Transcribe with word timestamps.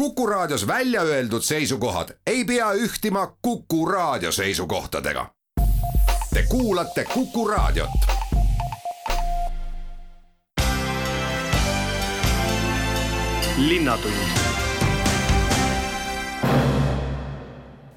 Kuku 0.00 0.26
Raadios 0.26 0.66
välja 0.66 1.02
öeldud 1.02 1.42
seisukohad 1.42 2.08
ei 2.26 2.44
pea 2.44 2.72
ühtima 2.72 3.36
Kuku 3.42 3.86
Raadio 3.86 4.32
seisukohtadega. 4.32 5.26
Te 6.34 6.42
kuulate 6.48 7.04
Kuku 7.04 7.48
Raadiot. 7.48 7.90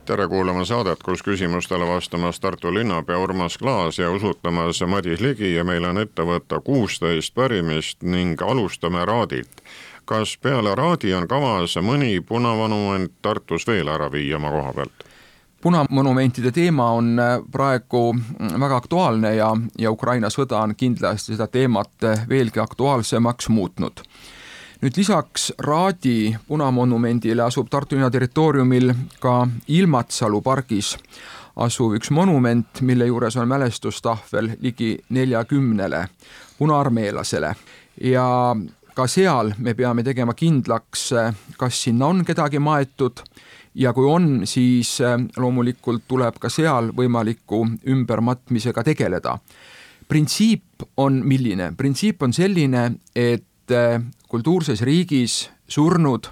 tere 0.05 0.27
kuulama 0.27 0.65
saadet, 0.65 1.03
kus 1.03 1.23
küsimustele 1.23 1.87
vastamas 1.87 2.39
Tartu 2.39 2.73
linnapea 2.73 3.17
Urmas 3.17 3.57
Klaas 3.57 3.99
ja 3.99 4.11
usutamas 4.11 4.81
Madis 4.87 5.19
Ligi 5.19 5.55
ja 5.55 5.63
meil 5.63 5.83
on 5.83 5.97
ette 5.97 6.21
võtta 6.21 6.59
kuusteist 6.59 7.33
pärimist 7.33 8.03
ning 8.03 8.41
alustame 8.41 9.05
Raadilt 9.05 9.63
kas 10.05 10.37
peale 10.37 10.75
Raadi 10.75 11.13
on 11.13 11.27
kavas 11.27 11.77
mõni 11.81 12.19
punamonument 12.21 13.11
Tartus 13.21 13.67
veel 13.67 13.87
ära 13.87 14.11
viia 14.11 14.37
oma 14.37 14.51
koha 14.51 14.73
pealt? 14.73 15.09
punamonumentide 15.63 16.51
teema 16.51 16.89
on 16.91 17.19
äh, 17.19 17.39
praegu 17.51 18.13
mm, 18.13 18.59
väga 18.59 18.75
aktuaalne 18.75 19.35
ja, 19.35 19.53
ja 19.79 19.91
Ukraina 19.91 20.27
sõda 20.29 20.59
on 20.59 20.75
kindlasti 20.75 21.37
seda 21.37 21.47
teemat 21.47 22.03
äh, 22.03 22.25
veelgi 22.29 22.59
aktuaalsemaks 22.59 23.49
muutnud. 23.49 24.03
nüüd 24.83 24.97
lisaks 24.99 25.53
Raadi 25.59 26.35
punamonumendile 26.47 27.43
asub 27.43 27.69
Tartu 27.71 27.95
linna 27.95 28.11
territooriumil 28.11 28.91
ka 29.23 29.47
Ilmatsalu 29.67 30.41
pargis 30.41 30.97
asuv 31.55 31.95
üks 31.95 32.11
monument, 32.11 32.81
mille 32.81 33.07
juures 33.07 33.37
on 33.37 33.47
mälestustahvel 33.47 34.51
ligi 34.61 34.97
neljakümnele 35.09 36.07
punaarmeelasele 36.57 37.55
ja 38.01 38.55
ka 38.93 39.07
seal 39.09 39.53
me 39.57 39.73
peame 39.73 40.03
tegema 40.05 40.33
kindlaks, 40.37 41.09
kas 41.57 41.81
sinna 41.85 42.11
on 42.13 42.23
kedagi 42.25 42.59
maetud 42.61 43.23
ja 43.75 43.93
kui 43.93 44.05
on, 44.09 44.43
siis 44.49 44.99
äh, 45.01 45.17
loomulikult 45.37 46.05
tuleb 46.07 46.37
ka 46.41 46.51
seal 46.53 46.91
võimaliku 46.95 47.63
ümbermatmisega 47.89 48.83
tegeleda. 48.83 49.37
printsiip 50.07 50.85
on 50.97 51.23
milline? 51.25 51.73
printsiip 51.77 52.21
on 52.21 52.33
selline, 52.33 52.91
et 53.15 53.71
äh, 53.71 54.01
kultuurses 54.29 54.81
riigis 54.81 55.49
surnud, 55.67 56.29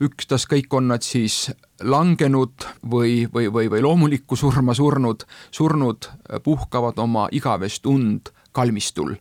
ükstaskõik, 0.00 0.72
on 0.74 0.88
nad 0.88 1.02
siis 1.02 1.50
langenud 1.80 2.66
või, 2.84 3.26
või, 3.32 3.48
või, 3.52 3.68
või 3.70 3.82
loomulikku 3.82 4.36
surma 4.36 4.74
surnud, 4.74 5.24
surnud 5.50 6.08
puhkavad 6.44 6.98
oma 6.98 7.28
igavest 7.32 7.86
und 7.86 8.32
kalmistul 8.52 9.16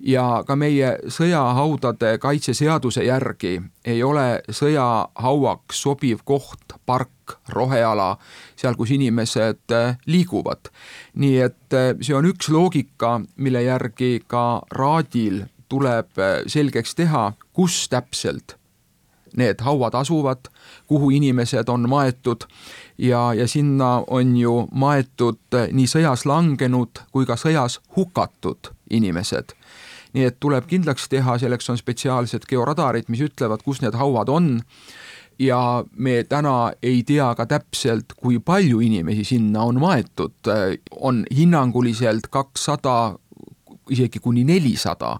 ja 0.00 0.44
ka 0.46 0.56
meie 0.56 0.96
sõjahaudade 1.08 2.16
kaitseseaduse 2.20 3.04
järgi 3.06 3.60
ei 3.84 4.02
ole 4.02 4.42
sõjahauaks 4.50 5.80
sobiv 5.82 6.20
koht 6.24 6.76
park, 6.86 7.38
roheala, 7.48 8.16
seal, 8.56 8.76
kus 8.76 8.92
inimesed 8.94 9.72
äh, 9.72 9.96
liiguvad. 10.06 10.70
nii 11.14 11.40
et 11.40 11.74
äh, 11.74 11.94
see 12.00 12.14
on 12.14 12.28
üks 12.28 12.50
loogika, 12.52 13.20
mille 13.36 13.62
järgi 13.62 14.22
ka 14.26 14.62
raadil 14.70 15.44
tuleb 15.68 16.18
äh, 16.18 16.44
selgeks 16.46 16.94
teha, 16.94 17.32
kus 17.52 17.88
täpselt 17.88 18.56
need 19.36 19.60
hauad 19.60 19.94
asuvad, 19.94 20.48
kuhu 20.86 21.10
inimesed 21.10 21.68
on 21.68 21.88
maetud 21.88 22.46
ja, 22.98 23.34
ja 23.34 23.48
sinna 23.48 24.04
on 24.06 24.36
ju 24.36 24.68
maetud 24.72 25.58
nii 25.72 25.86
sõjas 25.86 26.24
langenud 26.24 27.02
kui 27.12 27.26
ka 27.28 27.36
sõjas 27.36 27.80
hukatud 27.96 28.72
inimesed 28.90 29.52
nii 30.16 30.30
et 30.30 30.38
tuleb 30.40 30.64
kindlaks 30.70 31.10
teha, 31.12 31.36
selleks 31.38 31.68
on 31.72 31.78
spetsiaalsed 31.80 32.48
georadarid, 32.48 33.10
mis 33.12 33.22
ütlevad, 33.26 33.62
kus 33.66 33.82
need 33.84 33.96
hauad 34.00 34.32
on. 34.32 34.56
Ja 35.38 35.84
me 35.92 36.22
täna 36.24 36.72
ei 36.80 37.02
tea 37.04 37.28
ka 37.36 37.44
täpselt, 37.44 38.14
kui 38.16 38.38
palju 38.40 38.80
inimesi 38.80 39.26
sinna 39.34 39.66
on 39.68 39.76
maetud, 39.82 40.48
on 40.96 41.26
hinnanguliselt 41.28 42.30
kakssada 42.32 43.18
isegi 43.90 44.18
kuni 44.18 44.44
nelisada. 44.44 45.16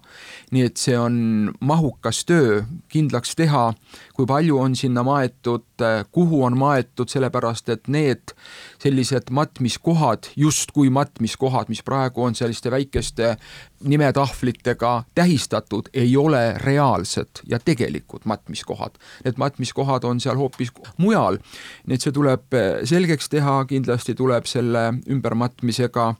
nii 0.51 0.63
et 0.63 0.77
see 0.77 0.97
on 0.99 1.51
mahukas 1.59 2.23
töö 2.25 2.61
kindlaks 2.91 3.35
teha, 3.35 3.73
kui 4.15 4.25
palju 4.25 4.57
on 4.59 4.75
sinna 4.75 5.03
maetud, 5.03 5.65
kuhu 6.11 6.43
on 6.43 6.57
maetud, 6.57 7.09
sellepärast 7.09 7.69
et 7.69 7.87
need 7.87 8.33
sellised 8.81 9.31
matmiskohad, 9.31 10.31
justkui 10.35 10.89
matmiskohad, 10.89 11.69
mis 11.69 11.83
praegu 11.83 12.23
on 12.23 12.35
selliste 12.35 12.71
väikeste 12.71 13.35
nimetahvlitega 13.83 15.03
tähistatud, 15.15 15.89
ei 15.93 16.17
ole 16.17 16.53
reaalsed 16.57 17.43
ja 17.49 17.59
tegelikud 17.59 18.25
matmiskohad. 18.25 18.97
Need 19.25 19.37
matmiskohad 19.37 20.03
on 20.03 20.19
seal 20.19 20.37
hoopis 20.37 20.71
mujal, 20.97 21.37
nii 21.85 21.99
et 21.99 22.07
see 22.07 22.15
tuleb 22.15 22.57
selgeks 22.87 23.29
teha, 23.29 23.59
kindlasti 23.69 24.15
tuleb 24.17 24.47
selle 24.49 24.89
ümbermatmisega 25.09 26.13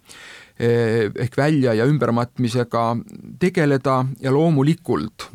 ehk 0.59 1.38
välja- 1.38 1.73
ja 1.78 1.85
ümbermatmisega 1.85 2.85
tegeleda 3.40 4.06
ja 4.19 4.31
loomulikult 4.34 5.29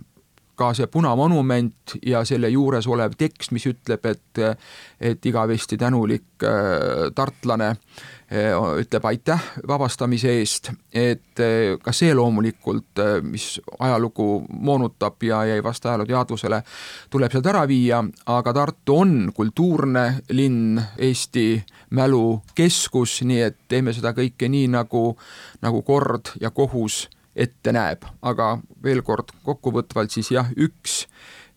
ka 0.63 0.71
see 0.77 0.87
punamonument 0.87 1.97
ja 2.07 2.23
selle 2.29 2.51
juures 2.53 2.87
olev 2.91 3.17
tekst, 3.19 3.53
mis 3.57 3.65
ütleb, 3.71 4.05
et, 4.07 4.43
et 5.01 5.27
igavesti 5.27 5.79
tänulik 5.81 6.45
äh, 6.45 7.09
tartlane 7.17 7.71
äh, 7.73 8.53
ütleb 8.83 9.09
aitäh 9.09 9.49
vabastamise 9.69 10.35
eest, 10.39 10.71
et 10.93 11.41
ka 11.83 11.95
see 11.97 12.13
loomulikult, 12.15 13.01
mis 13.25 13.47
ajalugu 13.79 14.45
moonutab 14.53 15.25
ja, 15.27 15.43
ja 15.49 15.57
ei 15.57 15.65
vasta 15.65 15.93
ajaloo 15.93 16.09
teadvusele, 16.09 16.63
tuleb 17.11 17.33
sealt 17.33 17.49
ära 17.53 17.65
viia, 17.69 18.03
aga 18.27 18.55
Tartu 18.57 18.99
on 19.03 19.15
kultuurne 19.35 20.07
linn, 20.37 20.81
Eesti 20.99 21.47
mälukeskus, 21.93 23.21
nii 23.29 23.41
et 23.49 23.59
teeme 23.69 23.93
seda 23.93 24.15
kõike 24.17 24.49
nii, 24.49 24.69
nagu, 24.73 25.13
nagu 25.63 25.83
kord 25.87 26.35
ja 26.41 26.51
kohus 26.51 27.07
ette 27.37 27.73
näeb, 27.73 28.05
aga 28.23 28.57
veel 28.85 29.03
kord 29.05 29.33
kokkuvõtvalt 29.45 30.13
siis 30.13 30.33
jah, 30.35 30.49
üks 30.57 31.03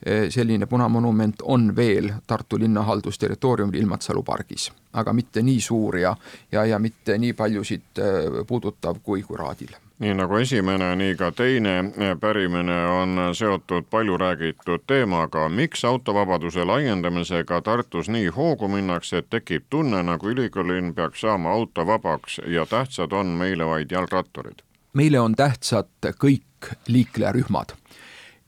eh, 0.06 0.28
selline 0.32 0.68
punamonument 0.72 1.44
on 1.44 1.72
veel 1.76 2.12
Tartu 2.28 2.60
linna 2.60 2.84
haldusterritooriumil 2.88 3.82
Ilmatsalu 3.82 4.24
pargis, 4.24 4.70
aga 4.94 5.14
mitte 5.14 5.44
nii 5.44 5.62
suur 5.62 6.00
ja, 6.00 6.16
ja, 6.52 6.66
ja 6.66 6.80
mitte 6.80 7.18
nii 7.20 7.34
paljusid 7.34 8.04
eh, 8.04 8.44
puudutav 8.48 9.04
kui, 9.04 9.24
kui 9.24 9.40
Raadil 9.40 9.76
nii 10.00 10.14
nagu 10.14 10.36
esimene, 10.38 10.96
nii 10.96 11.16
ka 11.16 11.32
teine 11.32 11.76
pärimine 12.20 12.80
on 12.88 13.20
seotud 13.34 13.88
palju 13.90 14.18
räägitud 14.18 14.84
teemaga, 14.88 15.50
miks 15.50 15.86
autovabaduse 15.86 16.66
laiendamisega 16.66 17.62
Tartus 17.62 18.10
nii 18.10 18.28
hoogu 18.28 18.68
minnakse, 18.68 19.18
et 19.18 19.30
tekib 19.30 19.70
tunne, 19.70 20.04
nagu 20.04 20.30
ülikoolilinn 20.30 20.94
peaks 20.94 21.22
saama 21.22 21.52
autovabaks 21.52 22.42
ja 22.48 22.66
tähtsad 22.66 23.12
on 23.12 23.28
meile 23.28 23.66
vaid 23.66 23.92
jalgratturid 23.92 24.66
meile 24.96 25.20
on 25.20 25.36
tähtsad 25.36 26.12
kõik 26.20 26.70
liiklejarühmad 26.88 27.76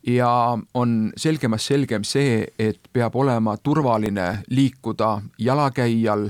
ja 0.08 0.30
on 0.74 0.94
selgemast 1.20 1.68
selgem 1.68 2.06
see, 2.08 2.46
et 2.60 2.80
peab 2.94 3.16
olema 3.16 3.58
turvaline 3.58 4.28
liikuda 4.48 5.18
jalakäijal, 5.38 6.30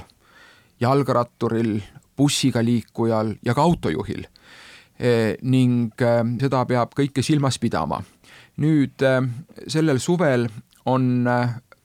jalgratturil, 0.82 1.78
bussiga 2.18 2.64
liikujal 2.66 3.36
ja 3.46 3.54
ka 3.54 3.62
autojuhil. 3.62 4.26
Ning 5.42 6.02
e, 6.02 6.14
seda 6.42 6.64
peab 6.66 6.96
kõike 6.98 7.22
silmas 7.22 7.60
pidama. 7.60 8.02
nüüd 8.58 9.02
e, 9.02 9.14
sellel 9.68 10.00
suvel 10.00 10.48
on 10.86 11.28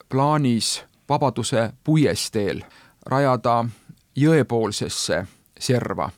plaanis 0.08 0.82
Vabaduse 1.08 1.72
puiesteel 1.84 2.62
rajada 3.04 3.64
jõepoolsesse 4.16 5.18
serva 5.58 6.08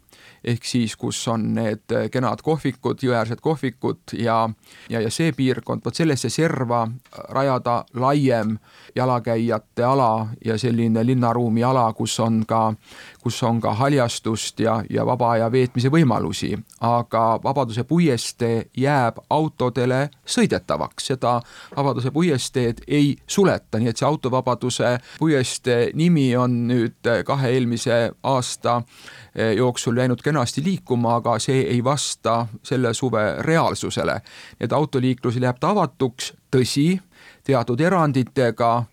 ehk 0.45 0.65
siis, 0.65 0.97
kus 0.97 1.19
on 1.29 1.47
need 1.57 1.93
kenad 2.13 2.43
kohvikud, 2.45 3.01
jõeäärsed 3.03 3.41
kohvikud 3.41 4.15
ja, 4.19 4.43
ja, 4.93 5.01
ja 5.01 5.11
see 5.13 5.33
piirkond, 5.37 5.85
vot 5.85 5.97
sellesse 5.97 6.29
serva 6.33 6.85
rajada 7.33 7.79
laiem 8.01 8.59
jalakäijate 8.97 9.85
ala 9.85 10.29
ja 10.45 10.59
selline 10.61 11.07
linnaruumi 11.07 11.65
ala, 11.65 11.87
kus 11.97 12.19
on 12.21 12.43
ka, 12.49 12.67
kus 13.25 13.43
on 13.43 13.61
ka 13.61 13.73
haljastust 13.75 14.61
ja, 14.61 14.83
ja 14.91 15.07
vaba 15.07 15.31
aja 15.33 15.49
veetmise 15.53 15.89
võimalusi, 15.93 16.53
aga 16.85 17.23
Vabaduse 17.45 17.87
puiestee 17.89 18.67
jääb 18.77 19.23
autodele 19.33 20.11
sõidetavaks, 20.29 21.09
seda 21.09 21.39
Vabaduse 21.77 22.13
puiesteed 22.13 22.85
ei 22.87 23.15
suleta, 23.27 23.81
nii 23.81 23.89
et 23.95 24.01
see 24.01 24.09
autovabaduse 24.09 24.99
puiestee 25.19 25.89
nimi 25.97 26.29
on 26.37 26.59
nüüd 26.69 27.13
kahe 27.25 27.55
eelmise 27.55 27.99
aasta 28.23 28.83
jooksul 29.57 29.97
läinud 29.97 30.21
kenasti 30.23 30.65
liikuma, 30.65 31.17
aga 31.23 31.39
see 31.43 31.65
ei 31.73 31.81
vasta 31.85 32.45
selle 32.63 32.95
suve 32.95 33.25
reaalsusele. 33.41 34.21
et 34.61 34.73
autoliiklus 34.73 35.41
läheb 35.41 35.59
ta 35.61 35.73
avatuks, 35.73 36.33
tõsi, 36.53 37.01
teatud 37.45 37.81
eranditega 37.81 38.71
äh, 38.77 38.85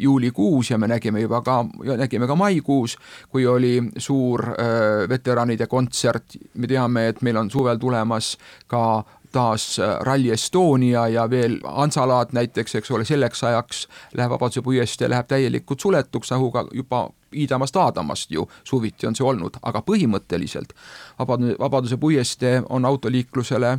juulikuus 0.00 0.70
ja 0.70 0.78
me 0.78 0.88
nägime 0.88 1.20
juba 1.20 1.40
ka, 1.42 1.62
nägime 1.96 2.26
ka 2.26 2.36
maikuus, 2.36 2.96
kui 3.28 3.46
oli 3.46 3.80
suur 3.96 4.44
äh, 4.52 5.08
veteranide 5.08 5.66
kontsert, 5.66 6.36
me 6.54 6.66
teame, 6.70 7.08
et 7.08 7.22
meil 7.22 7.40
on 7.40 7.50
suvel 7.50 7.80
tulemas 7.80 8.36
ka 8.66 9.04
taas 9.32 9.76
Rally 10.00 10.30
Estonia 10.30 11.08
ja 11.08 11.30
veel 11.30 11.58
Hansalaat 11.64 12.32
näiteks, 12.32 12.74
eks 12.74 12.90
ole, 12.90 13.04
selleks 13.04 13.44
ajaks 13.44 13.86
läheb 14.14 14.30
Vabaduse 14.30 14.62
puiestee, 14.62 15.08
läheb 15.10 15.28
täielikult 15.28 15.80
suletuks, 15.80 16.30
nagu 16.30 16.50
ka 16.50 16.66
juba 16.72 17.08
Iidamast 17.36 17.76
Aadamast 17.76 18.30
ju. 18.30 18.48
Suviti 18.64 19.06
on 19.06 19.16
see 19.16 19.26
olnud, 19.26 19.58
aga 19.62 19.82
põhimõtteliselt 19.86 20.72
Vabaduse, 21.18 21.56
Vabaduse 21.58 21.96
puiestee 21.96 22.62
on 22.68 22.84
autoliiklusele 22.84 23.78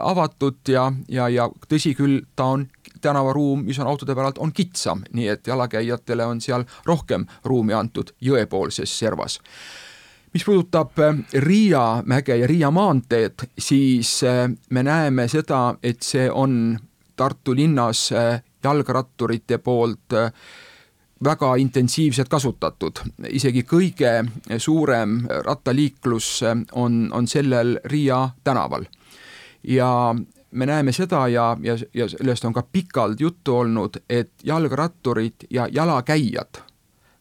avatud 0.00 0.60
ja, 0.68 0.90
ja, 1.08 1.28
ja 1.28 1.48
tõsi 1.68 1.94
küll, 1.98 2.20
ta 2.36 2.50
on 2.56 2.66
tänavaruum, 3.00 3.64
mis 3.64 3.78
on 3.78 3.86
autode 3.86 4.14
päralt, 4.14 4.38
on 4.38 4.52
kitsam, 4.52 5.04
nii 5.12 5.28
et 5.28 5.46
jalakäijatele 5.46 6.26
on 6.26 6.40
seal 6.40 6.66
rohkem 6.86 7.26
ruumi 7.44 7.74
antud 7.74 8.12
jõepoolses 8.20 8.98
servas 8.98 9.40
mis 10.32 10.44
puudutab 10.44 10.98
äh, 10.98 11.16
Riia 11.32 12.02
mäge 12.06 12.36
ja 12.36 12.46
Riia 12.46 12.70
maanteed, 12.70 13.34
siis 13.58 14.22
äh, 14.24 14.50
me 14.70 14.82
näeme 14.82 15.28
seda, 15.28 15.74
et 15.82 16.02
see 16.02 16.30
on 16.30 16.78
Tartu 17.16 17.54
linnas 17.54 18.12
äh, 18.12 18.42
jalgratturite 18.64 19.58
poolt 19.58 20.14
väga 21.24 21.54
intensiivselt 21.60 22.28
kasutatud, 22.28 23.00
isegi 23.28 23.62
kõige 23.68 24.12
suurem 24.58 25.18
rattaliiklus 25.44 26.28
on, 26.72 27.08
on 27.12 27.28
sellel 27.28 27.78
Riia 27.84 28.28
tänaval. 28.44 28.84
ja 29.64 30.14
me 30.50 30.66
näeme 30.66 30.92
seda 30.92 31.28
ja, 31.28 31.56
ja, 31.62 31.76
ja 31.94 32.08
sellest 32.08 32.44
on 32.44 32.52
ka 32.52 32.62
pikalt 32.72 33.20
juttu 33.20 33.56
olnud, 33.56 34.00
et 34.08 34.32
jalgratturid 34.44 35.46
ja 35.50 35.68
jalakäijad 35.72 36.62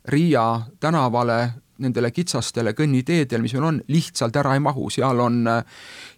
Riia 0.05 0.61
tänavale 0.79 1.49
nendele 1.79 2.11
kitsastele 2.11 2.73
kõnniteedel, 2.77 3.41
mis 3.41 3.55
meil 3.55 3.67
on, 3.67 3.81
lihtsalt 3.87 4.35
ära 4.35 4.53
ei 4.57 4.63
mahu, 4.63 4.89
seal 4.93 5.19
on, 5.23 5.41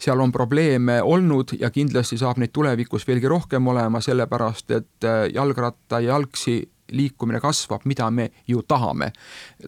seal 0.01 0.19
on 0.19 0.31
probleeme 0.31 1.01
olnud 1.01 1.55
ja 1.59 1.69
kindlasti 1.71 2.17
saab 2.21 2.41
neid 2.41 2.53
tulevikus 2.53 3.07
veelgi 3.07 3.29
rohkem 3.31 3.67
olema, 3.67 4.01
sellepärast 4.01 4.77
et 4.77 5.09
jalgratta 5.33 6.01
ja 6.01 6.15
jalgsi 6.15 6.61
liikumine 6.91 7.39
kasvab, 7.39 7.81
mida 7.85 8.11
me 8.11 8.31
ju 8.47 8.61
tahame. 8.61 9.11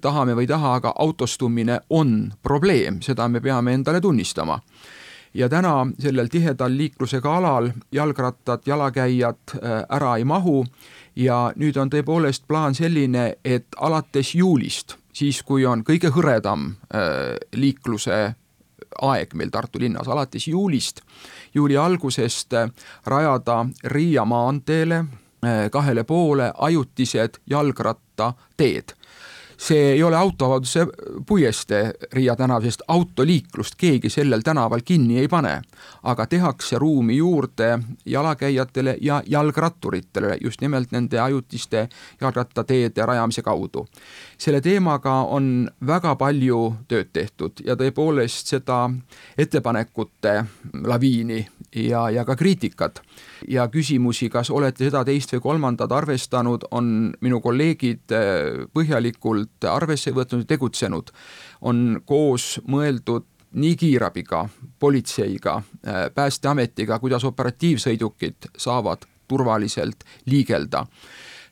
tahame 0.01 0.35
või 0.35 0.43
ei 0.43 0.47
taha, 0.47 0.73
aga 0.75 0.93
autostumine 0.99 1.79
on 1.89 2.33
probleem, 2.43 3.01
seda 3.01 3.27
me 3.27 3.41
peame 3.41 3.73
endale 3.73 4.01
tunnistama. 4.01 4.59
Ja 5.33 5.49
täna 5.49 5.87
sellel 5.99 6.27
tihedal 6.27 6.77
liiklusega 6.77 7.37
alal 7.37 7.71
jalgrattad, 7.91 8.61
jalakäijad 8.65 9.55
äh, 9.55 9.85
ära 9.89 10.17
ei 10.17 10.23
mahu. 10.23 10.65
Ja 11.15 11.53
nüüd 11.55 11.77
on 11.77 11.89
tõepoolest 11.89 12.45
plaan 12.47 12.75
selline, 12.75 13.35
et 13.45 13.65
alates 13.77 14.35
juulist, 14.35 14.97
siis 15.13 15.43
kui 15.43 15.65
on 15.65 15.83
kõige 15.83 16.11
hõredam 16.13 16.71
äh, 16.93 17.35
liikluse 17.55 18.21
aeg 19.01 19.33
meil 19.33 19.49
Tartu 19.49 19.79
linnas, 19.81 20.07
alates 20.07 20.47
juulist, 20.47 21.01
juuli 21.53 21.77
algusest 21.77 22.53
äh, 22.53 22.69
rajada 23.05 23.65
Riia 23.83 24.25
maanteele 24.25 25.05
kahele 25.71 26.05
poole 26.07 26.45
ajutised 26.55 27.41
jalgrattateed 27.51 28.93
see 29.57 29.91
ei 29.93 30.03
ole 30.03 30.17
autovabaduse 30.17 30.87
puiestee 31.27 31.93
Riia 32.11 32.35
tänav, 32.35 32.63
sest 32.63 32.81
autoliiklust 32.87 33.75
keegi 33.77 34.09
sellel 34.09 34.41
tänaval 34.41 34.81
kinni 34.85 35.19
ei 35.19 35.27
pane. 35.27 35.61
aga 36.03 36.25
tehakse 36.27 36.79
ruumi 36.79 37.17
juurde 37.17 37.79
jalakäijatele 38.05 38.97
ja 39.01 39.23
jalgratturitele 39.25 40.37
just 40.43 40.61
nimelt 40.61 40.91
nende 40.91 41.19
ajutiste 41.19 41.89
jalgrattateede 42.21 43.05
rajamise 43.05 43.41
kaudu. 43.41 43.87
selle 44.37 44.61
teemaga 44.61 45.13
on 45.13 45.69
väga 45.87 46.15
palju 46.15 46.75
tööd 46.87 47.09
tehtud 47.13 47.51
ja 47.65 47.75
tõepoolest 47.75 48.47
seda 48.47 48.89
ettepanekute 49.37 50.45
laviini 50.83 51.47
ja, 51.75 52.09
ja 52.09 52.25
ka 52.25 52.35
kriitikat 52.35 53.01
ja 53.47 53.67
küsimusi, 53.67 54.29
kas 54.29 54.49
olete 54.51 54.87
seda, 54.87 55.03
teist 55.05 55.33
või 55.35 55.43
kolmandat 55.49 55.91
arvestanud, 55.91 56.67
on 56.71 57.13
minu 57.21 57.41
kolleegid 57.41 58.13
põhjalikult 58.73 59.33
tegelikult 59.33 59.65
arvesse 59.69 60.11
võtnud 60.13 60.43
ja 60.43 60.47
tegutsenud, 60.47 61.11
on 61.61 62.01
koos 62.05 62.59
mõeldud 62.67 63.25
nii 63.53 63.75
kiirabiga, 63.77 64.47
politseiga, 64.79 65.61
äh, 65.87 66.09
päästeametiga, 66.15 66.99
kuidas 66.99 67.23
operatiivsõidukid 67.23 68.49
saavad 68.57 69.05
turvaliselt 69.27 70.03
liigelda. 70.25 70.85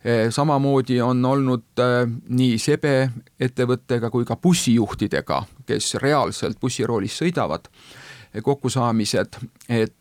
Äh, 0.02 0.30
samamoodi 0.30 1.02
on 1.02 1.26
olnud 1.26 1.80
äh, 1.80 2.10
nii 2.30 2.58
sebe 2.58 3.12
ettevõttega 3.40 4.10
kui 4.10 4.26
ka 4.26 4.36
bussijuhtidega, 4.36 5.44
kes 5.66 5.96
reaalselt 6.02 6.60
bussiroolis 6.60 7.22
sõidavad, 7.22 7.70
kokkusaamised, 8.44 9.38
et 9.70 9.94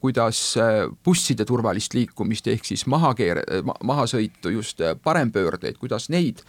kuidas 0.00 0.40
äh, 0.60 0.86
busside 1.04 1.44
turvalist 1.44 1.94
liikumist 1.94 2.46
ehk 2.52 2.64
siis 2.64 2.86
mahakeer-, 2.86 3.42
mahasõitu, 3.84 4.52
just 4.54 4.80
parempöördeid, 5.02 5.78
kuidas 5.80 6.08
neid 6.12 6.42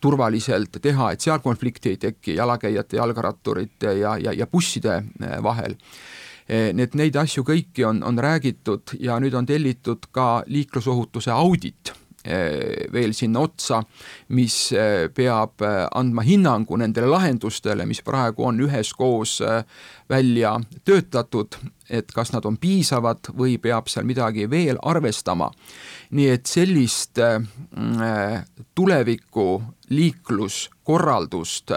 turvaliselt 0.00 0.80
teha, 0.82 1.12
et 1.12 1.24
seal 1.24 1.40
konflikti 1.44 1.94
ei 1.94 2.00
teki 2.08 2.36
jalakäijate, 2.36 2.96
jalgratturite 2.96 3.98
ja, 4.00 4.16
ja, 4.18 4.32
ja 4.32 4.46
busside 4.46 5.02
vahel. 5.42 5.78
Need, 6.48 6.92
neid 6.92 7.16
asju 7.16 7.40
kõiki 7.40 7.86
on, 7.88 8.02
on 8.04 8.18
räägitud 8.20 8.98
ja 9.00 9.16
nüüd 9.16 9.32
on 9.32 9.46
tellitud 9.48 10.10
ka 10.12 10.42
liiklusohutuse 10.44 11.32
audit. 11.32 11.94
Eh, 11.94 12.03
veel 12.24 13.12
sinna 13.12 13.42
otsa, 13.44 13.82
mis 14.36 14.56
eh, 14.72 15.08
peab 15.14 15.62
eh, 15.64 15.84
andma 15.92 16.24
hinnangu 16.24 16.78
nendele 16.80 17.10
lahendustele, 17.10 17.86
mis 17.86 18.02
praegu 18.04 18.46
on 18.48 18.60
üheskoos 18.64 19.38
välja 20.10 20.54
töötatud, 20.84 21.56
et 21.90 22.12
kas 22.12 22.32
nad 22.32 22.44
on 22.48 22.56
piisavad 22.60 23.30
või 23.36 23.58
peab 23.60 23.88
seal 23.92 24.06
midagi 24.08 24.48
veel 24.50 24.80
arvestama. 24.82 25.50
nii 26.10 26.28
et 26.30 26.46
sellist 26.46 27.18
tuleviku 28.74 29.62
liikluskorraldust 29.90 31.72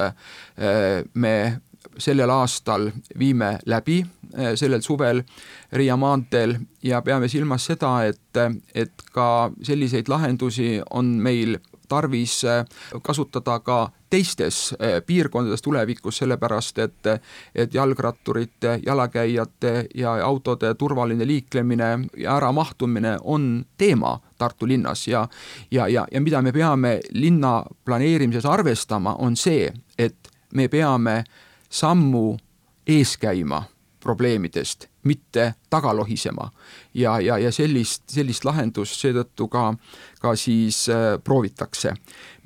me 1.13 1.35
sellel 1.97 2.29
aastal 2.29 2.91
viime 3.19 3.57
läbi, 3.65 4.05
eh, 4.37 4.55
sellel 4.55 4.81
suvel 4.81 5.23
Riia 5.71 5.97
maanteel 5.97 6.55
ja 6.83 7.01
peame 7.01 7.27
silmas 7.27 7.65
seda, 7.65 8.05
et, 8.05 8.39
et 8.75 9.03
ka 9.11 9.51
selliseid 9.63 10.07
lahendusi 10.07 10.77
on 10.89 11.05
meil 11.05 11.57
tarvis 11.87 12.43
eh, 12.43 12.65
kasutada 13.01 13.59
ka 13.59 13.89
teistes 14.09 14.75
eh, 14.79 15.01
piirkondades 15.05 15.61
tulevikus, 15.61 16.17
sellepärast 16.17 16.79
et, 16.79 17.09
et 17.55 17.73
jalgratturite, 17.73 18.79
jalakäijate 18.85 19.87
ja 19.95 20.13
autode 20.25 20.73
turvaline 20.73 21.27
liiklemine 21.27 21.99
ja 22.17 22.35
äramahtumine 22.37 23.17
on 23.23 23.65
teema 23.77 24.19
Tartu 24.37 24.67
linnas 24.67 25.07
ja, 25.07 25.27
ja, 25.71 25.87
ja, 25.87 26.07
ja 26.11 26.21
mida 26.21 26.41
me 26.41 26.51
peame 26.51 26.99
linna 27.11 27.63
planeerimises 27.85 28.45
arvestama, 28.45 29.15
on 29.15 29.35
see, 29.35 29.73
et 29.97 30.29
me 30.53 30.67
peame 30.67 31.23
sammu 31.69 32.37
ees 32.87 33.17
käima 33.17 33.63
probleemidest, 33.99 34.87
mitte 35.07 35.53
taga 35.69 35.95
lohisema. 35.95 36.51
ja, 36.93 37.19
ja, 37.21 37.37
ja 37.37 37.51
sellist, 37.51 38.07
sellist 38.09 38.45
lahendust 38.45 38.97
seetõttu 38.97 39.47
ka, 39.51 39.73
ka 40.21 40.33
siis 40.35 40.87
äh, 40.89 41.19
proovitakse. 41.23 41.93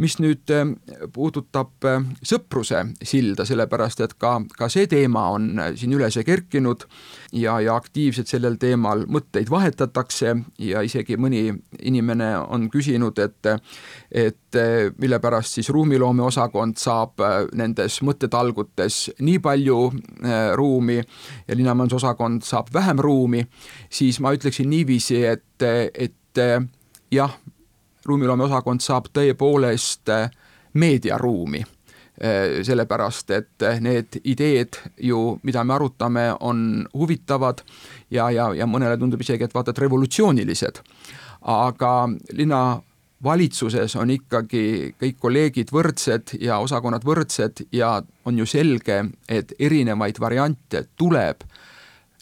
mis 0.01 0.18
nüüd 0.20 0.50
äh, 0.50 0.65
puudutab 1.13 1.86
äh, 1.86 2.01
sõpruse 2.25 2.82
silda, 3.03 3.46
sellepärast 3.46 4.01
et 4.01 4.15
ka, 4.20 4.39
ka 4.58 4.70
see 4.70 4.88
teema 4.89 5.27
on 5.36 5.62
siin 5.77 5.94
üles 5.94 6.18
kerkinud 6.25 6.88
ja, 7.32 7.60
ja 7.62 7.75
aktiivselt 7.75 8.27
sellel 8.27 8.58
teemal 8.60 9.06
mõtteid 9.08 9.50
vahetatakse 9.50 10.36
ja 10.60 10.82
isegi 10.82 11.18
mõni 11.22 11.46
inimene 11.80 12.34
on 12.41 12.70
küsinud, 12.74 13.20
et 13.20 13.53
et 14.12 14.58
mille 15.00 15.20
pärast 15.24 15.56
siis 15.56 15.70
ruumiloome 15.72 16.24
osakond 16.24 16.75
saab 16.77 17.22
nendes 17.56 18.01
mõttetalgutes 18.03 18.98
nii 19.24 19.39
palju 19.39 19.77
ruumi 20.60 20.98
ja 21.00 21.56
linnamajandusosakond 21.56 22.44
saab 22.51 22.72
vähem 22.74 23.00
ruumi, 23.00 23.46
siis 23.89 24.20
ma 24.20 24.34
ütleksin 24.36 24.70
niiviisi, 24.70 25.24
et, 25.25 25.65
et 25.65 26.43
jah, 27.12 27.38
ruumiloome 28.05 28.48
osakond 28.48 28.84
saab 28.84 29.12
tõepoolest 29.15 30.12
meediaruumi 30.74 31.63
Äh, 32.22 32.60
sellepärast 32.62 33.31
et 33.34 33.63
need 33.81 34.20
ideed 34.29 34.77
ju, 35.01 35.39
mida 35.41 35.63
me 35.65 35.74
arutame, 35.74 36.27
on 36.46 36.84
huvitavad 36.93 37.63
ja, 38.13 38.27
ja, 38.29 38.51
ja 38.53 38.67
mõnele 38.70 39.00
tundub 39.01 39.24
isegi, 39.24 39.48
et 39.48 39.55
vaata, 39.55 39.74
et 39.74 39.81
revolutsioonilised. 39.81 40.84
aga 41.41 41.93
linna 42.38 42.60
valitsuses 43.24 43.96
on 43.96 44.13
ikkagi 44.13 44.93
kõik 45.01 45.17
kolleegid 45.17 45.74
võrdsed 45.74 46.36
ja 46.41 46.60
osakonnad 46.62 47.01
võrdsed 47.01 47.63
ja 47.74 48.03
on 48.25 48.38
ju 48.38 48.46
selge, 48.46 49.00
et 49.29 49.55
erinevaid 49.58 50.20
variante 50.22 50.84
tuleb 50.98 51.41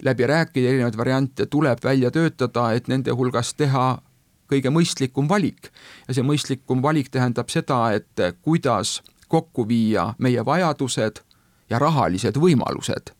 läbi 0.03 0.27
rääkida, 0.27 0.69
erinevaid 0.69 0.97
variante 0.97 1.45
tuleb 1.45 1.83
välja 1.83 2.11
töötada, 2.11 2.71
et 2.73 2.87
nende 2.87 3.11
hulgast 3.11 3.57
teha 3.57 4.01
kõige 4.49 4.71
mõistlikum 4.73 5.29
valik. 5.29 5.69
ja 6.07 6.13
see 6.13 6.23
mõistlikum 6.23 6.81
valik 6.81 7.09
tähendab 7.09 7.49
seda, 7.49 7.91
et 7.93 8.41
kuidas 8.41 9.01
kokku 9.27 9.67
viia 9.67 10.13
meie 10.17 10.45
vajadused 10.45 11.21
ja 11.69 11.79
rahalised 11.79 12.37
võimalused. 12.37 13.13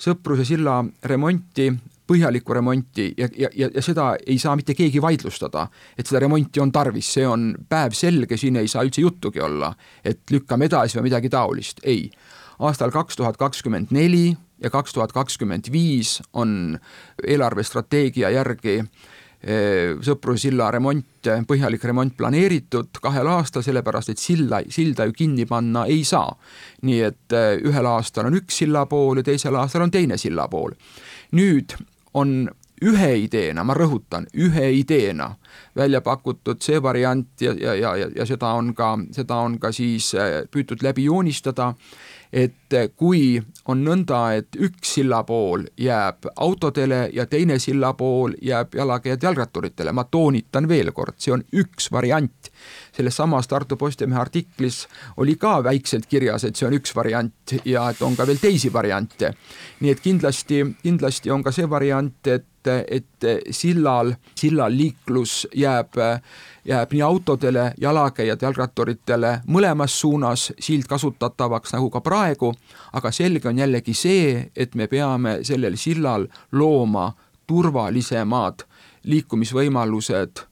Sõpruse 0.00 0.44
silla 0.48 0.84
remonti 1.04 1.68
põhjalikku 2.10 2.54
remonti 2.56 3.12
ja, 3.18 3.28
ja, 3.38 3.48
ja, 3.54 3.68
ja 3.74 3.82
seda 3.84 4.14
ei 4.26 4.38
saa 4.42 4.56
mitte 4.58 4.74
keegi 4.74 5.02
vaidlustada, 5.02 5.68
et 5.98 6.08
seda 6.08 6.24
remonti 6.24 6.62
on 6.62 6.72
tarvis, 6.74 7.12
see 7.14 7.26
on 7.28 7.52
päevselge, 7.68 8.38
siin 8.40 8.58
ei 8.58 8.70
saa 8.70 8.82
üldse 8.86 9.04
juttugi 9.04 9.42
olla, 9.44 9.70
et 10.04 10.22
lükkame 10.34 10.66
edasi 10.70 10.98
või 10.98 11.10
midagi 11.10 11.30
taolist, 11.30 11.84
ei. 11.84 12.08
aastal 12.58 12.90
kaks 12.90 13.16
tuhat 13.20 13.38
kakskümmend 13.40 13.94
neli 13.94 14.34
ja 14.62 14.70
kaks 14.70 14.92
tuhat 14.92 15.12
kakskümmend 15.12 15.70
viis 15.72 16.20
on 16.32 16.78
eelarvestrateegia 17.26 18.30
järgi 18.34 18.76
eh, 18.80 19.96
Sõpruse 20.04 20.48
silla 20.48 20.70
remont, 20.70 21.30
põhjalik 21.48 21.84
remont 21.88 22.16
planeeritud 22.16 23.00
kahel 23.02 23.30
aastal, 23.32 23.64
sellepärast 23.64 24.12
et 24.12 24.20
silla, 24.20 24.62
silda 24.68 25.08
ju 25.08 25.16
kinni 25.16 25.46
panna 25.48 25.86
ei 25.88 26.04
saa. 26.04 26.36
nii 26.82 27.00
et 27.08 27.36
eh, 27.36 27.56
ühel 27.64 27.86
aastal 27.86 28.30
on 28.30 28.40
üks 28.40 28.62
silla 28.62 28.86
pool 28.86 29.22
ja 29.22 29.28
teisel 29.30 29.56
aastal 29.56 29.88
on 29.88 29.90
teine 29.90 30.18
silla 30.18 30.48
pool. 30.48 30.76
nüüd 31.32 31.76
on 32.14 32.50
ühe 32.80 33.10
ideena, 33.26 33.64
ma 33.64 33.74
rõhutan, 33.76 34.26
ühe 34.40 34.70
ideena 34.72 35.34
välja 35.76 36.00
pakutud 36.00 36.62
see 36.64 36.80
variant 36.82 37.42
ja, 37.44 37.52
ja, 37.52 37.74
ja, 37.76 38.08
ja 38.16 38.26
seda 38.26 38.54
on 38.56 38.72
ka, 38.74 38.94
seda 39.12 39.36
on 39.44 39.58
ka 39.60 39.72
siis 39.72 40.14
eh, 40.14 40.40
püütud 40.50 40.82
läbi 40.84 41.04
joonistada 41.08 41.74
et 42.32 42.76
kui 42.96 43.40
on 43.68 43.82
nõnda, 43.84 44.20
et 44.38 44.56
üks 44.58 44.94
silla 44.96 45.22
pool 45.26 45.64
jääb 45.78 46.28
autodele 46.36 47.08
ja 47.14 47.26
teine 47.26 47.58
silla 47.58 47.92
pool 47.98 48.36
jääb 48.42 48.74
jalakäijad 48.74 49.22
jalgratturitele, 49.22 49.92
ma 49.92 50.04
toonitan 50.04 50.68
veel 50.68 50.92
kord, 50.94 51.18
see 51.18 51.34
on 51.34 51.44
üks 51.52 51.90
variant. 51.92 52.52
Selles 53.00 53.16
samas 53.16 53.48
Tartu 53.48 53.76
Postimehe 53.76 54.20
artiklis 54.20 54.84
oli 55.16 55.36
ka 55.40 55.58
väikselt 55.64 56.06
kirjas, 56.06 56.44
et 56.44 56.56
see 56.56 56.68
on 56.68 56.76
üks 56.76 56.92
variant 56.96 57.56
ja 57.64 57.88
et 57.90 58.02
on 58.04 58.16
ka 58.16 58.26
veel 58.28 58.40
teisi 58.40 58.72
variante. 58.72 59.32
nii 59.80 59.90
et 59.90 60.00
kindlasti, 60.00 60.62
kindlasti 60.82 61.30
on 61.30 61.42
ka 61.42 61.52
see 61.52 61.70
variant, 61.70 62.26
et 62.26 62.46
et 62.68 63.24
sillal, 63.56 64.10
sillal 64.36 64.74
liiklus 64.76 65.46
jääb 65.56 65.96
jääb 66.68 66.92
nii 66.92 67.02
autodele, 67.02 67.72
jalakäijad, 67.80 68.42
jalgratturitele 68.42 69.30
mõlemas 69.48 69.96
suunas 70.00 70.50
sild 70.60 70.84
kasutatavaks 70.84 71.72
nagu 71.72 71.88
ka 71.90 72.02
praegu, 72.04 72.52
aga 72.92 73.10
selge 73.10 73.48
on 73.48 73.58
jällegi 73.58 73.94
see, 73.94 74.50
et 74.56 74.74
me 74.74 74.90
peame 74.92 75.38
sellel 75.42 75.80
sillal 75.80 76.28
looma 76.52 77.14
turvalisemad 77.48 78.66
liikumisvõimalused 79.08 80.49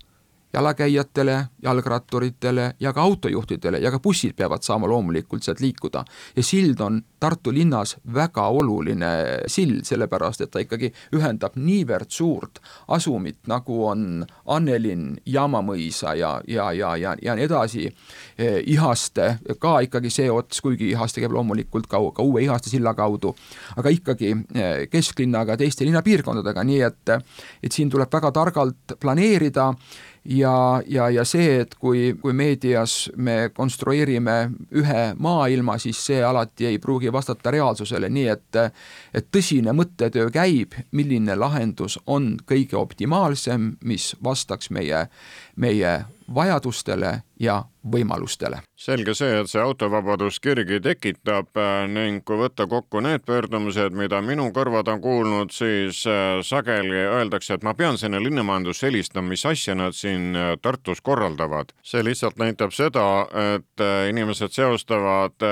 jalakäijatele, 0.53 1.47
jalgratturitele 1.63 2.75
ja 2.81 2.93
ka 2.93 3.03
autojuhtidele 3.03 3.79
ja 3.79 3.91
ka 3.91 3.99
bussid 3.99 4.33
peavad 4.37 4.63
saama 4.63 4.89
loomulikult 4.89 5.43
sealt 5.43 5.61
liikuda. 5.61 6.05
ja 6.37 6.43
sild 6.43 6.81
on 6.81 7.03
Tartu 7.21 7.53
linnas 7.53 7.97
väga 8.15 8.45
oluline 8.47 9.07
sild, 9.47 9.83
sellepärast 9.85 10.41
et 10.41 10.51
ta 10.55 10.61
ikkagi 10.63 10.93
ühendab 11.19 11.57
niivõrd 11.59 12.13
suurt 12.15 12.61
asumit, 12.95 13.41
nagu 13.51 13.81
on 13.87 14.23
Annelinn, 14.47 15.17
Jaamamõisa 15.27 16.15
ja, 16.15 16.37
ja, 16.47 16.69
ja, 16.73 16.93
ja, 16.97 17.17
ja 17.23 17.35
nii 17.35 17.45
edasi. 17.49 17.89
Ihaste, 18.71 19.27
ka 19.59 19.81
ikkagi 19.83 20.13
see 20.15 20.31
ots, 20.31 20.61
kuigi 20.63 20.93
Ihaste 20.93 21.21
käib 21.25 21.35
loomulikult 21.35 21.91
ka, 21.91 21.99
ka 22.15 22.23
uue 22.23 22.45
Ihaste 22.47 22.71
silla 22.71 22.95
kaudu, 22.95 23.35
aga 23.77 23.91
ikkagi 23.91 24.31
eh, 24.55 24.87
kesklinnaga, 24.91 25.57
teiste 25.59 25.89
linnapiirkondadega, 25.89 26.65
nii 26.71 26.81
et, 26.87 27.17
et 27.63 27.75
siin 27.75 27.91
tuleb 27.91 28.15
väga 28.15 28.31
targalt 28.31 28.95
planeerida 29.01 29.73
ja, 30.25 30.83
ja, 30.87 31.09
ja 31.11 31.25
see, 31.25 31.61
et 31.63 31.75
kui, 31.75 32.15
kui 32.21 32.33
meedias 32.37 33.11
me 33.17 33.51
konstrueerime 33.55 34.37
ühe 34.77 35.05
maailma, 35.19 35.79
siis 35.79 36.01
see 36.11 36.23
alati 36.25 36.67
ei 36.67 36.79
pruugi 36.79 37.13
vastata 37.13 37.51
reaalsusele, 37.55 38.09
nii 38.09 38.29
et 38.29 38.61
et 39.15 39.29
tõsine 39.35 39.73
mõttetöö 39.77 40.31
käib, 40.33 40.75
milline 40.93 41.37
lahendus 41.37 41.99
on 42.07 42.37
kõige 42.49 42.77
optimaalsem, 42.77 43.73
mis 43.85 44.15
vastaks 44.25 44.71
meie, 44.75 45.07
meie 45.59 45.99
vajadustele 46.35 47.23
ja 47.41 47.63
võimalustele. 47.93 48.61
selge 48.79 49.15
see, 49.15 49.41
et 49.41 49.51
see 49.51 49.61
autovabadus 49.63 50.39
kirgi 50.43 50.79
tekitab 50.83 51.57
äh, 51.59 51.87
ning 51.91 52.23
kui 52.27 52.39
võtta 52.39 52.67
kokku 52.71 53.01
need 53.03 53.25
pöördumised, 53.27 53.95
mida 53.97 54.21
minu 54.23 54.51
kõrvad 54.55 54.91
on 54.93 55.01
kuulnud, 55.03 55.55
siis 55.55 56.05
äh, 56.07 56.39
sageli 56.47 56.99
öeldakse, 56.99 57.57
et 57.57 57.67
ma 57.67 57.75
pean 57.79 57.99
sinna 57.99 58.21
linnamajandusse 58.23 58.87
helistama, 58.87 59.33
mis 59.33 59.47
asja 59.47 59.75
nad 59.79 59.97
siin 59.99 60.37
äh, 60.37 60.53
Tartus 60.63 61.01
korraldavad. 61.03 61.73
see 61.83 62.05
lihtsalt 62.05 62.39
näitab 62.39 62.75
seda, 62.75 63.27
et 63.55 63.83
inimesed 64.11 64.53
seostavad 64.53 65.43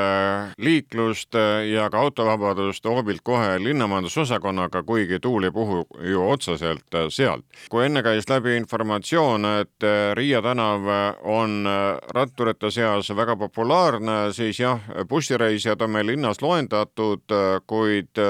liiklust 0.58 1.34
ja 1.70 1.88
ka 1.90 2.00
autovabadust 2.00 2.84
hoobilt 2.84 3.22
kohe 3.24 3.58
linnamajandusosakonnaga, 3.62 4.82
kuigi 4.82 5.20
tuul 5.22 5.48
ei 5.48 5.50
puhu 5.50 5.86
ju 6.04 6.28
otseselt 6.28 6.98
sealt. 7.08 7.44
kui 7.70 7.86
enne 7.86 8.02
käis 8.02 8.28
läbi 8.30 8.56
informatsioon, 8.56 9.46
et 9.62 9.88
Riia 10.14 10.42
tänav 10.42 10.86
on 11.22 11.66
ratturite 12.14 12.70
seas 12.70 13.10
väga 13.16 13.36
populaarne, 13.36 14.32
siis 14.32 14.60
jah, 14.60 14.80
bussireisijad 15.08 15.82
on 15.82 15.90
meil 15.90 16.06
linnas 16.12 16.42
loendatud, 16.42 17.34
kuid 17.66 18.22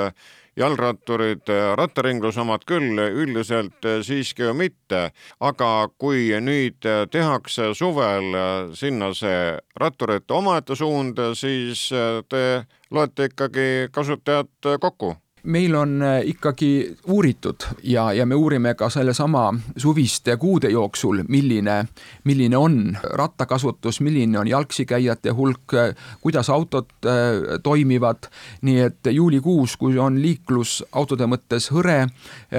jalgratturid, 0.57 1.51
rattaringluse 1.77 2.41
omad 2.41 2.65
küll, 2.69 2.97
üldiselt 2.97 3.89
siiski 4.03 4.47
ju 4.47 4.55
mitte. 4.55 5.11
aga 5.41 5.89
kui 5.99 6.31
nüüd 6.41 6.87
tehakse 7.11 7.75
suvel 7.75 8.33
sinna 8.75 9.13
see 9.15 9.59
ratturite 9.77 10.35
omaette 10.35 10.77
suund, 10.77 11.21
siis 11.35 11.89
te 12.29 12.65
loete 12.91 13.31
ikkagi 13.31 13.89
kasutajad 13.93 14.79
kokku 14.81 15.17
meil 15.47 15.75
on 15.75 16.03
äh, 16.03 16.21
ikkagi 16.25 16.97
uuritud 17.07 17.67
ja, 17.83 18.13
ja 18.13 18.27
me 18.27 18.35
uurime 18.35 18.75
ka 18.75 18.89
sellesama 18.91 19.55
suviste 19.77 20.37
kuude 20.37 20.71
jooksul, 20.71 21.23
milline, 21.29 21.87
milline 22.25 22.57
on 22.57 22.97
rattakasutus, 23.03 24.01
milline 24.01 24.39
on 24.39 24.49
jalgsi 24.49 24.87
käijate 24.87 25.31
hulk, 25.31 25.77
kuidas 26.21 26.51
autod 26.51 26.91
äh, 27.07 27.61
toimivad. 27.63 28.31
nii 28.63 28.81
et 28.81 29.07
juulikuus, 29.11 29.77
kui 29.77 29.99
on 29.99 30.21
liiklus 30.23 30.85
autode 30.93 31.27
mõttes 31.27 31.71
hõre, 31.71 32.07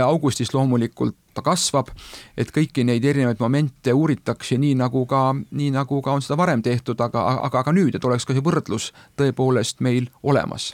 augustis 0.04 0.54
loomulikult 0.54 1.16
ta 1.34 1.44
kasvab, 1.46 1.92
et 2.38 2.52
kõiki 2.54 2.86
neid 2.88 3.06
erinevaid 3.06 3.42
momente 3.44 3.94
uuritakse 3.94 4.58
nii 4.58 4.74
nagu 4.80 5.06
ka, 5.10 5.30
nii 5.52 5.70
nagu 5.76 6.02
ka 6.02 6.18
on 6.18 6.26
seda 6.26 6.40
varem 6.40 6.64
tehtud, 6.66 7.00
aga, 7.02 7.28
aga 7.50 7.64
ka 7.68 7.76
nüüd, 7.76 7.96
et 7.96 8.10
oleks 8.10 8.26
ka 8.26 8.38
see 8.38 8.46
võrdlus 8.46 8.92
tõepoolest 9.20 9.84
meil 9.86 10.10
olemas 10.24 10.74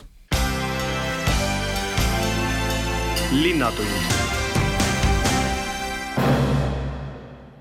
linnatund 3.41 3.87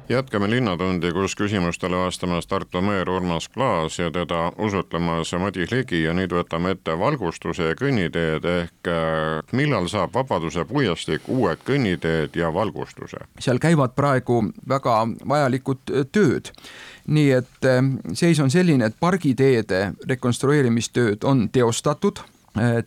jätkame 0.09 0.51
Linnatundi, 0.51 1.13
kus 1.13 1.35
küsimustele 1.37 1.97
vastamas 1.97 2.47
Tartu 2.47 2.81
meer 2.81 3.11
Urmas 3.11 3.49
Klaas 3.49 3.99
ja 3.99 4.11
teda 4.11 4.53
usutlemas 4.59 5.33
Madis 5.39 5.71
Ligi 5.73 6.03
ja 6.03 6.13
nüüd 6.13 6.35
võtame 6.37 6.75
ette 6.77 6.99
valgustuse 6.99 7.71
ja 7.71 7.77
kõnniteed 7.79 8.45
ehk 8.51 8.91
äh, 8.93 9.55
millal 9.57 9.89
saab 9.89 10.13
Vabaduse 10.15 10.65
puiestik 10.69 11.29
uued 11.29 11.65
kõnniteed 11.65 12.37
ja 12.37 12.53
valgustuse? 12.55 13.25
seal 13.41 13.59
käivad 13.63 13.97
praegu 13.97 14.43
väga 14.69 14.99
vajalikud 15.29 15.95
äh, 15.95 16.05
tööd 16.13 16.53
nii 17.07 17.31
et 17.39 17.65
äh, 17.65 17.81
seis 18.13 18.41
on 18.45 18.53
selline, 18.53 18.93
et 18.93 19.01
pargiteede 19.01 19.95
rekonstrueerimistööd 20.09 21.25
on 21.25 21.49
teostatud 21.49 22.21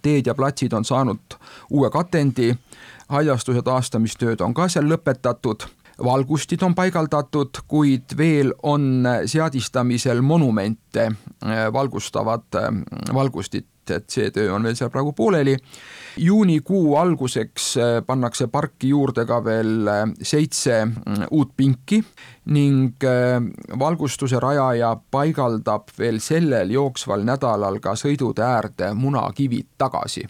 teed 0.01 0.27
ja 0.27 0.36
platsid 0.38 0.74
on 0.77 0.86
saanud 0.86 1.38
uue 1.74 1.89
katendi, 1.89 2.51
haljastuse 3.09 3.62
taastamistööd 3.65 4.41
on 4.41 4.53
ka 4.53 4.67
seal 4.71 4.88
lõpetatud, 4.89 5.67
valgustid 6.03 6.63
on 6.65 6.75
paigaldatud, 6.75 7.62
kuid 7.67 8.17
veel 8.17 8.51
on 8.63 9.07
seadistamisel 9.25 10.21
monumente 10.21 11.07
äh, 11.07 11.65
valgustavad 11.74 12.59
äh, 12.59 12.67
valgustid, 13.13 13.67
et 13.89 14.09
see 14.09 14.31
töö 14.33 14.50
on 14.55 14.65
veel 14.65 14.75
seal 14.75 14.89
praegu 14.89 15.13
pooleli. 15.13 15.55
juunikuu 16.17 16.95
alguseks 16.97 17.77
äh, 17.77 18.01
pannakse 18.05 18.47
parki 18.47 18.89
juurde 18.89 19.25
ka 19.25 19.43
veel 19.43 19.89
seitse 20.21 20.85
mm, 20.85 21.27
uut 21.31 21.53
pinki 21.57 22.03
ning 22.45 23.03
valgustuse 23.79 24.39
rajaja 24.39 24.95
paigaldab 25.12 25.93
veel 26.00 26.19
sellel 26.19 26.71
jooksval 26.71 27.24
nädalal 27.24 27.79
ka 27.79 27.95
sõidutee 27.95 28.45
äärde 28.45 28.93
munakivid 28.93 29.75
tagasi 29.77 30.27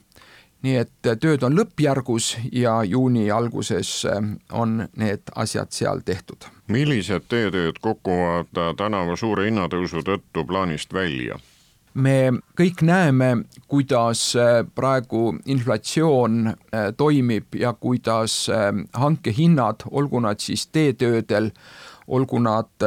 nii 0.64 0.76
et 0.82 0.92
tööd 1.22 1.44
on 1.44 1.56
lõppjärgus 1.58 2.36
ja 2.52 2.84
juuni 2.84 3.28
alguses 3.32 4.06
on 4.52 4.88
need 4.96 5.34
asjad 5.36 5.72
seal 5.72 6.02
tehtud. 6.06 6.48
millised 6.68 7.28
teetööd 7.30 7.82
kukuvad 7.82 8.78
tänavu 8.78 9.18
suure 9.18 9.46
hinnatõusu 9.46 10.02
tõttu 10.06 10.46
plaanist 10.48 10.94
välja? 10.94 11.40
me 11.96 12.32
kõik 12.60 12.84
näeme, 12.86 13.46
kuidas 13.72 14.36
äh, 14.36 14.66
praegu 14.76 15.36
inflatsioon 15.46 16.48
äh, 16.48 16.92
toimib 16.98 17.56
ja 17.56 17.74
kuidas 17.74 18.50
äh, 18.50 18.72
hankehinnad, 18.94 19.88
olgu 19.92 20.20
nad 20.20 20.44
siis 20.44 20.68
teetöödel, 20.68 21.52
olgu 22.08 22.40
nad 22.40 22.86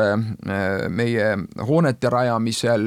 meie 0.94 1.24
hoonete 1.66 2.10
rajamisel 2.12 2.84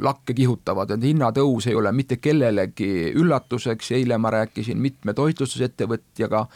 lakke 0.00 0.34
kihutavad, 0.34 0.94
et 0.94 1.04
hinnatõus 1.04 1.68
ei 1.68 1.76
ole 1.76 1.92
mitte 1.92 2.16
kellelegi 2.16 3.12
üllatuseks, 3.12 3.90
eile 3.98 4.16
ma 4.18 4.32
rääkisin 4.32 4.80
mitme 4.80 5.12
toitlustusettevõtjaga, 5.18 6.46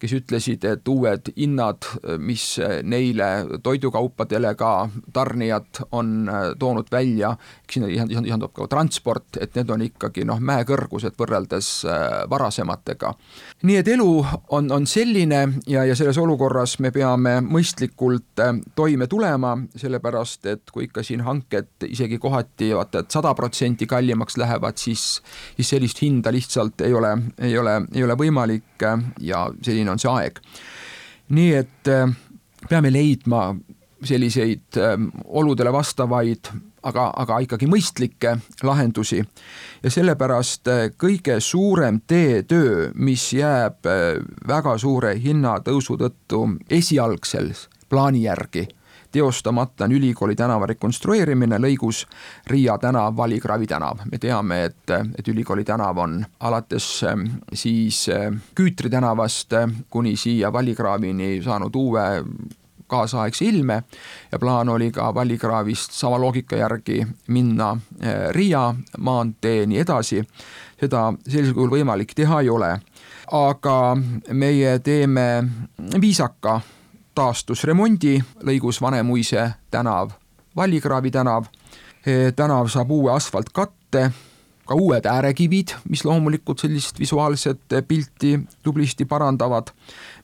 kes 0.00 0.14
ütlesid, 0.16 0.64
et 0.64 0.88
uued 0.88 1.32
hinnad, 1.36 1.86
mis 2.18 2.44
neile 2.82 3.28
toidukaupadele 3.62 4.54
ka 4.58 4.88
tarnijad 5.12 5.82
on 5.92 6.28
äh, 6.28 6.34
toonud 6.58 6.86
välja, 6.92 7.36
sinna 7.72 7.88
lisandub 8.06 8.52
ka 8.54 8.66
transport, 8.70 9.36
et 9.40 9.54
need 9.54 9.70
on 9.70 9.84
ikkagi 9.84 10.24
noh, 10.28 10.40
mäekõrgused 10.40 11.16
võrreldes 11.18 11.70
äh, 11.84 12.06
varasematega. 12.30 13.12
nii 13.62 13.76
et 13.76 13.88
elu 13.88 14.08
on, 14.56 14.70
on 14.72 14.86
selline 14.86 15.40
ja, 15.66 15.84
ja 15.84 15.96
selles 15.96 16.18
olukorras 16.18 16.78
me 16.80 16.90
peame 16.94 17.38
mõistlikult 17.44 18.42
äh, 18.42 18.54
toime 18.74 19.06
tulema, 19.06 19.56
sellepärast 19.76 20.46
et 20.46 20.72
kui 20.72 20.88
ikka 20.88 21.02
siin 21.06 21.24
hanked 21.26 21.88
isegi 21.88 22.18
kohati 22.18 22.72
vaata 22.74 23.04
et 23.04 23.10
sada 23.10 23.34
protsenti 23.34 23.86
kallimaks 23.86 24.36
lähevad, 24.40 24.78
siis, 24.80 25.20
siis 25.56 25.74
sellist 25.74 26.02
hinda 26.02 26.32
lihtsalt 26.32 26.80
ei 26.86 26.94
ole, 26.94 27.16
ei 27.38 27.58
ole, 27.58 27.80
ei 27.94 28.04
ole 28.04 28.16
võimalik 28.18 28.84
ja 29.20 29.44
selline 29.62 29.89
on 29.90 29.98
see 29.98 30.10
aeg. 30.10 30.40
nii 31.30 31.52
et 31.54 31.88
äh, 31.88 32.08
peame 32.68 32.92
leidma 32.92 33.54
selliseid 34.04 34.78
äh, 34.80 34.96
oludele 35.24 35.72
vastavaid, 35.72 36.50
aga, 36.82 37.10
aga 37.16 37.38
ikkagi 37.44 37.68
mõistlikke 37.70 38.36
lahendusi. 38.62 39.22
ja 39.82 39.90
sellepärast 39.90 40.68
äh, 40.68 40.82
kõige 40.96 41.40
suurem 41.40 42.00
teetöö, 42.06 42.90
mis 42.94 43.32
jääb 43.32 43.86
väga 44.48 44.78
suure 44.78 45.14
hinnatõusu 45.18 45.98
tõttu 46.00 46.44
esialgsel 46.70 47.52
plaani 47.88 48.22
järgi 48.22 48.68
teostamata 49.12 49.84
on 49.84 49.92
ülikooli 49.92 50.36
tänava 50.36 50.66
rekonstrueerimine 50.66 51.58
lõigus 51.58 52.04
Riia 52.46 52.78
tänav, 52.78 53.16
Valikravi 53.16 53.66
tänav. 53.66 53.98
me 54.10 54.18
teame, 54.18 54.64
et, 54.64 54.90
et 55.18 55.28
ülikooli 55.28 55.64
tänav 55.64 55.98
on 55.98 56.24
alates 56.40 57.02
ähm, 57.04 57.26
siis 57.52 58.08
äh, 58.08 58.32
Küütri 58.54 58.90
tänavast 58.90 59.52
äh, 59.52 59.70
kuni 59.90 60.16
siia 60.16 60.52
Vallikraavini 60.52 61.42
saanud 61.42 61.74
uue 61.74 62.24
kaasaegse 62.90 63.44
ilme 63.44 63.82
ja 64.32 64.38
plaan 64.38 64.68
oli 64.68 64.90
ka 64.90 65.14
Vallikraavist 65.14 65.92
sama 65.92 66.20
loogika 66.20 66.56
järgi 66.56 67.06
minna 67.28 67.70
äh, 67.70 68.30
Riia 68.30 68.74
maanteeni 68.98 69.78
edasi. 69.78 70.24
seda 70.80 71.12
sellisel 71.28 71.54
kujul 71.54 71.70
võimalik 71.70 72.14
teha 72.16 72.38
ei 72.40 72.48
ole, 72.48 72.70
aga 73.36 73.96
meie 74.32 74.78
teeme 74.78 75.26
viisaka 76.00 76.60
taastusremondi 77.14 78.18
lõigus 78.46 78.80
Vanemuise 78.80 79.50
tänav, 79.70 80.10
Vallikraavi 80.56 81.10
tänav. 81.10 81.44
tänav 82.36 82.68
saab 82.68 82.90
uue 82.90 83.12
asfaltkatte, 83.12 84.10
ka 84.70 84.74
uued 84.78 85.04
äärekivid, 85.04 85.74
mis 85.90 86.04
loomulikult 86.04 86.62
sellist 86.62 86.98
visuaalset 86.98 87.74
pilti 87.88 88.40
tublisti 88.62 89.04
parandavad. 89.04 89.74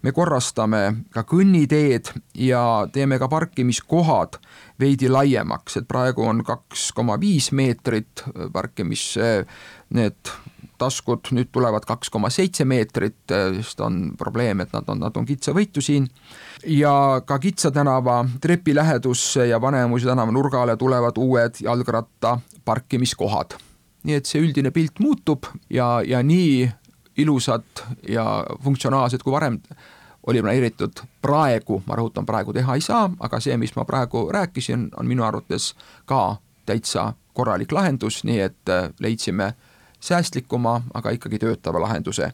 me 0.02 0.12
korrastame 0.12 0.94
ka 1.10 1.24
kõnniteed 1.26 2.12
ja 2.34 2.88
teeme 2.92 3.18
ka 3.18 3.28
parkimiskohad 3.28 4.38
veidi 4.80 5.08
laiemaks, 5.08 5.76
et 5.76 5.88
praegu 5.88 6.22
on 6.22 6.44
kaks 6.44 6.92
koma 6.92 7.20
viis 7.20 7.50
meetrit 7.52 8.22
parkimis, 8.52 9.18
need 9.90 10.32
taskud 10.78 11.30
nüüd 11.36 11.50
tulevad 11.52 11.86
kaks 11.88 12.10
koma 12.12 12.30
seitse 12.32 12.64
meetrit, 12.64 13.18
sest 13.28 13.80
on 13.84 14.12
probleem, 14.18 14.60
et 14.64 14.72
nad 14.74 14.88
on, 14.92 15.00
nad 15.04 15.16
on 15.16 15.26
kitsavõitu 15.26 15.82
siin. 15.84 16.08
ja 16.66 17.22
ka 17.24 17.38
Kitsa 17.38 17.70
tänava 17.70 18.24
trepi 18.40 18.74
lähedusse 18.74 19.46
ja 19.46 19.60
Vanemuise 19.60 20.06
tänava 20.06 20.32
nurgale 20.32 20.76
tulevad 20.76 21.18
uued 21.18 21.60
jalgratta 21.62 22.38
parkimiskohad. 22.64 23.58
nii 24.06 24.14
et 24.14 24.26
see 24.26 24.40
üldine 24.40 24.70
pilt 24.70 25.00
muutub 25.00 25.46
ja, 25.70 26.00
ja 26.06 26.22
nii 26.22 26.70
ilusad 27.16 27.64
ja 28.08 28.44
funktsionaalsed 28.64 29.22
kui 29.22 29.32
varem 29.32 29.60
oli 30.26 30.42
planeeritud 30.42 31.00
praegu, 31.22 31.82
ma 31.86 31.96
rõhutan, 31.98 32.26
praegu 32.26 32.52
teha 32.52 32.74
ei 32.74 32.82
saa, 32.82 33.06
aga 33.20 33.40
see, 33.40 33.56
mis 33.56 33.74
ma 33.76 33.84
praegu 33.86 34.26
rääkisin, 34.34 34.88
on 34.98 35.06
minu 35.06 35.22
arvates 35.22 35.74
ka 36.04 36.36
täitsa 36.66 37.12
korralik 37.36 37.72
lahendus, 37.72 38.24
nii 38.26 38.40
et 38.40 38.74
leidsime 39.00 39.52
säästlikuma, 40.06 40.80
aga 40.94 41.10
ikkagi 41.10 41.38
töötava 41.38 41.80
lahenduse. 41.80 42.32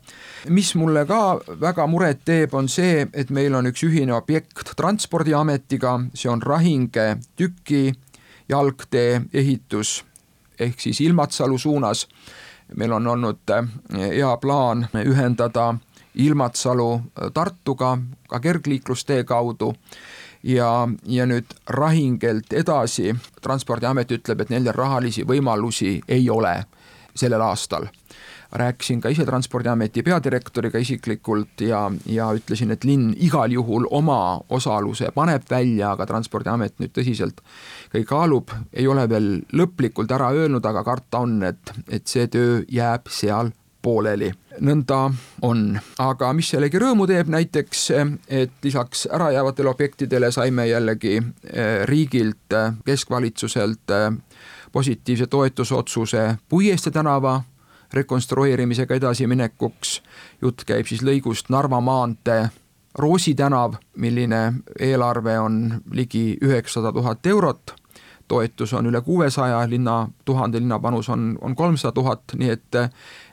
mis 0.48 0.74
mulle 0.74 1.06
ka 1.06 1.40
väga 1.60 1.86
muret 1.86 2.24
teeb, 2.24 2.54
on 2.54 2.68
see, 2.68 3.06
et 3.12 3.30
meil 3.30 3.54
on 3.54 3.66
üks 3.66 3.84
ühine 3.88 4.14
objekt 4.14 4.74
Transpordiametiga, 4.76 6.00
see 6.14 6.30
on 6.30 6.42
Rahinge 6.42 7.16
tüki 7.36 7.92
jalgtee 8.48 9.22
ehitus 9.34 10.04
ehk 10.58 10.80
siis 10.80 11.00
Ilmatsalu 11.00 11.58
suunas. 11.58 12.08
meil 12.76 12.92
on 12.92 13.06
olnud 13.06 13.50
eh, 13.50 13.66
hea 14.08 14.36
plaan 14.36 14.88
ühendada 15.04 15.74
Ilmatsalu 16.14 17.00
Tartuga 17.34 17.98
ka 18.28 18.40
kergliiklustee 18.40 19.24
kaudu 19.24 19.74
ja, 20.42 20.88
ja 21.06 21.26
nüüd 21.26 21.44
Rahingelt 21.68 22.52
edasi 22.52 23.14
Transpordiamet 23.42 24.10
ütleb, 24.12 24.40
et 24.40 24.50
neil 24.50 24.72
rahalisi 24.72 25.24
võimalusi 25.28 26.00
ei 26.08 26.30
ole 26.30 26.64
sellel 27.14 27.40
aastal. 27.40 27.86
rääkisin 28.52 29.00
ka 29.00 29.08
ise 29.08 29.24
Transpordiameti 29.24 30.02
peadirektoriga 30.04 30.78
isiklikult 30.78 31.60
ja, 31.64 31.86
ja 32.06 32.26
ütlesin, 32.36 32.70
et 32.70 32.84
linn 32.84 33.14
igal 33.16 33.52
juhul 33.52 33.86
oma 33.90 34.40
osaluse 34.52 35.08
paneb 35.14 35.48
välja, 35.50 35.94
aga 35.94 36.06
Transpordiamet 36.06 36.76
nüüd 36.82 36.92
tõsiselt 36.92 37.40
kõik 37.94 38.06
kaalub, 38.10 38.52
ei 38.72 38.84
ole 38.86 39.08
veel 39.08 39.30
lõplikult 39.56 40.12
ära 40.12 40.28
öelnud, 40.36 40.68
aga 40.68 40.84
karta 40.84 41.24
on, 41.24 41.40
et, 41.48 41.72
et 41.88 42.04
see 42.06 42.28
töö 42.28 42.60
jääb 42.68 43.08
seal 43.08 43.54
pooleli. 43.82 44.32
nõnda 44.60 44.96
on, 45.48 45.78
aga 45.98 46.28
mis 46.36 46.50
jällegi 46.52 46.80
rõõmu 46.80 47.06
teeb 47.08 47.30
näiteks, 47.32 47.86
et 48.28 48.52
lisaks 48.64 49.06
ärajäävatele 49.08 49.70
objektidele 49.70 50.28
saime 50.32 50.66
jällegi 50.68 51.16
eh, 51.18 51.86
riigilt, 51.88 52.52
eh, 52.52 52.74
keskvalitsuselt 52.84 53.94
eh, 53.96 54.10
positiivse 54.72 55.26
toetusotsuse 55.26 56.34
Puieste 56.48 56.90
tänava 56.90 57.42
rekonstrueerimisega 57.92 58.94
edasiminekuks. 58.94 60.02
jutt 60.42 60.64
käib 60.66 60.86
siis 60.86 61.02
lõigust 61.02 61.48
Narva 61.48 61.80
maantee 61.80 62.48
Roosi 62.98 63.34
tänav, 63.34 63.74
milline 63.96 64.52
eelarve 64.80 65.38
on 65.38 65.80
ligi 65.90 66.38
üheksasada 66.42 66.92
tuhat 66.92 67.26
eurot. 67.26 67.74
toetus 68.28 68.72
on 68.72 68.86
üle 68.86 69.00
kuuesaja, 69.00 69.70
linna, 69.70 70.08
tuhande 70.24 70.60
linna 70.60 70.78
panus 70.78 71.08
on, 71.08 71.38
on 71.40 71.56
kolmsada 71.56 71.92
tuhat, 71.92 72.22
nii 72.36 72.50
et, 72.50 72.76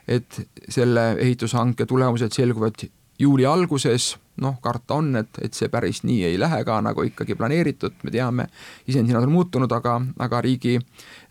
et 0.08 0.48
selle 0.68 1.12
ehitushanke 1.12 1.86
tulemused 1.86 2.32
selguvad 2.32 2.74
juuli 3.18 3.46
alguses 3.46 4.18
noh, 4.40 4.58
karta 4.62 4.98
on, 5.00 5.14
et, 5.20 5.40
et 5.42 5.54
see 5.54 5.68
päris 5.72 6.02
nii 6.04 6.24
ei 6.30 6.38
lähe 6.40 6.62
ka 6.64 6.80
nagu 6.84 7.04
ikkagi 7.06 7.36
planeeritud, 7.38 8.00
me 8.02 8.14
teame, 8.14 8.48
sisendhinnad 8.86 9.28
on 9.28 9.34
muutunud, 9.34 9.72
aga, 9.72 10.00
aga 10.18 10.42
riigi, 10.44 10.78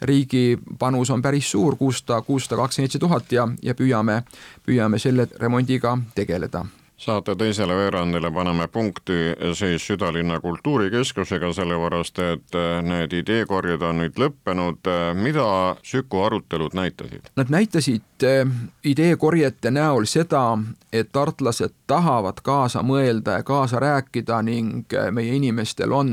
riigi 0.01 0.57
panus 0.79 1.09
on 1.13 1.21
päris 1.21 1.51
suur, 1.51 1.77
kuussada, 1.79 2.21
kuussada 2.21 2.61
kakskümmend 2.61 2.89
seitse 2.89 3.05
tuhat 3.05 3.31
ja, 3.31 3.47
ja 3.63 3.75
püüame, 3.75 4.21
püüame 4.65 4.99
selle 5.01 5.27
remondiga 5.39 5.97
tegeleda 6.15 6.65
saate 6.99 7.35
teisele 7.39 7.75
veerandile 7.75 8.31
paneme 8.31 8.67
punkti 8.67 9.13
siis 9.53 9.87
Südalinna 9.87 10.39
kultuurikeskusega, 10.39 11.53
sellepärast 11.53 12.19
et 12.19 12.55
äh, 12.55 12.81
need 12.83 13.13
ideekorjed 13.15 13.83
on 13.87 14.01
nüüd 14.03 14.19
lõppenud. 14.19 14.89
mida 15.15 15.45
Süku 15.83 16.23
arutelud 16.25 16.75
näitasid? 16.75 17.31
Nad 17.39 17.53
näitasid 17.55 18.27
äh, 18.27 18.43
ideekorjete 18.83 19.71
näol 19.71 20.05
seda, 20.05 20.57
et 20.93 21.11
tartlased 21.11 21.73
tahavad 21.87 22.43
kaasa 22.43 22.83
mõelda 22.83 23.39
ja 23.39 23.47
kaasa 23.47 23.79
rääkida 23.79 24.41
ning 24.43 24.99
meie 25.11 25.35
inimestel 25.39 25.95
on 25.95 26.11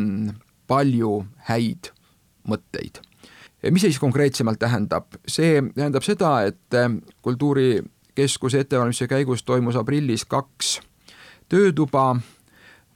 palju 0.67 1.19
häid 1.51 1.91
mõtteid 2.47 3.03
mis 3.71 3.83
see 3.83 3.91
siis 3.91 3.99
konkreetsemalt 3.99 4.59
tähendab? 4.63 5.19
see 5.27 5.59
tähendab 5.75 6.05
seda, 6.07 6.33
et 6.47 6.79
kultuuri 7.23 7.81
keskuse 8.17 8.65
ettevalmistuse 8.65 9.09
käigus 9.09 9.45
toimus 9.45 9.77
aprillis 9.77 10.25
kaks 10.25 10.81
töötuba, 11.49 12.17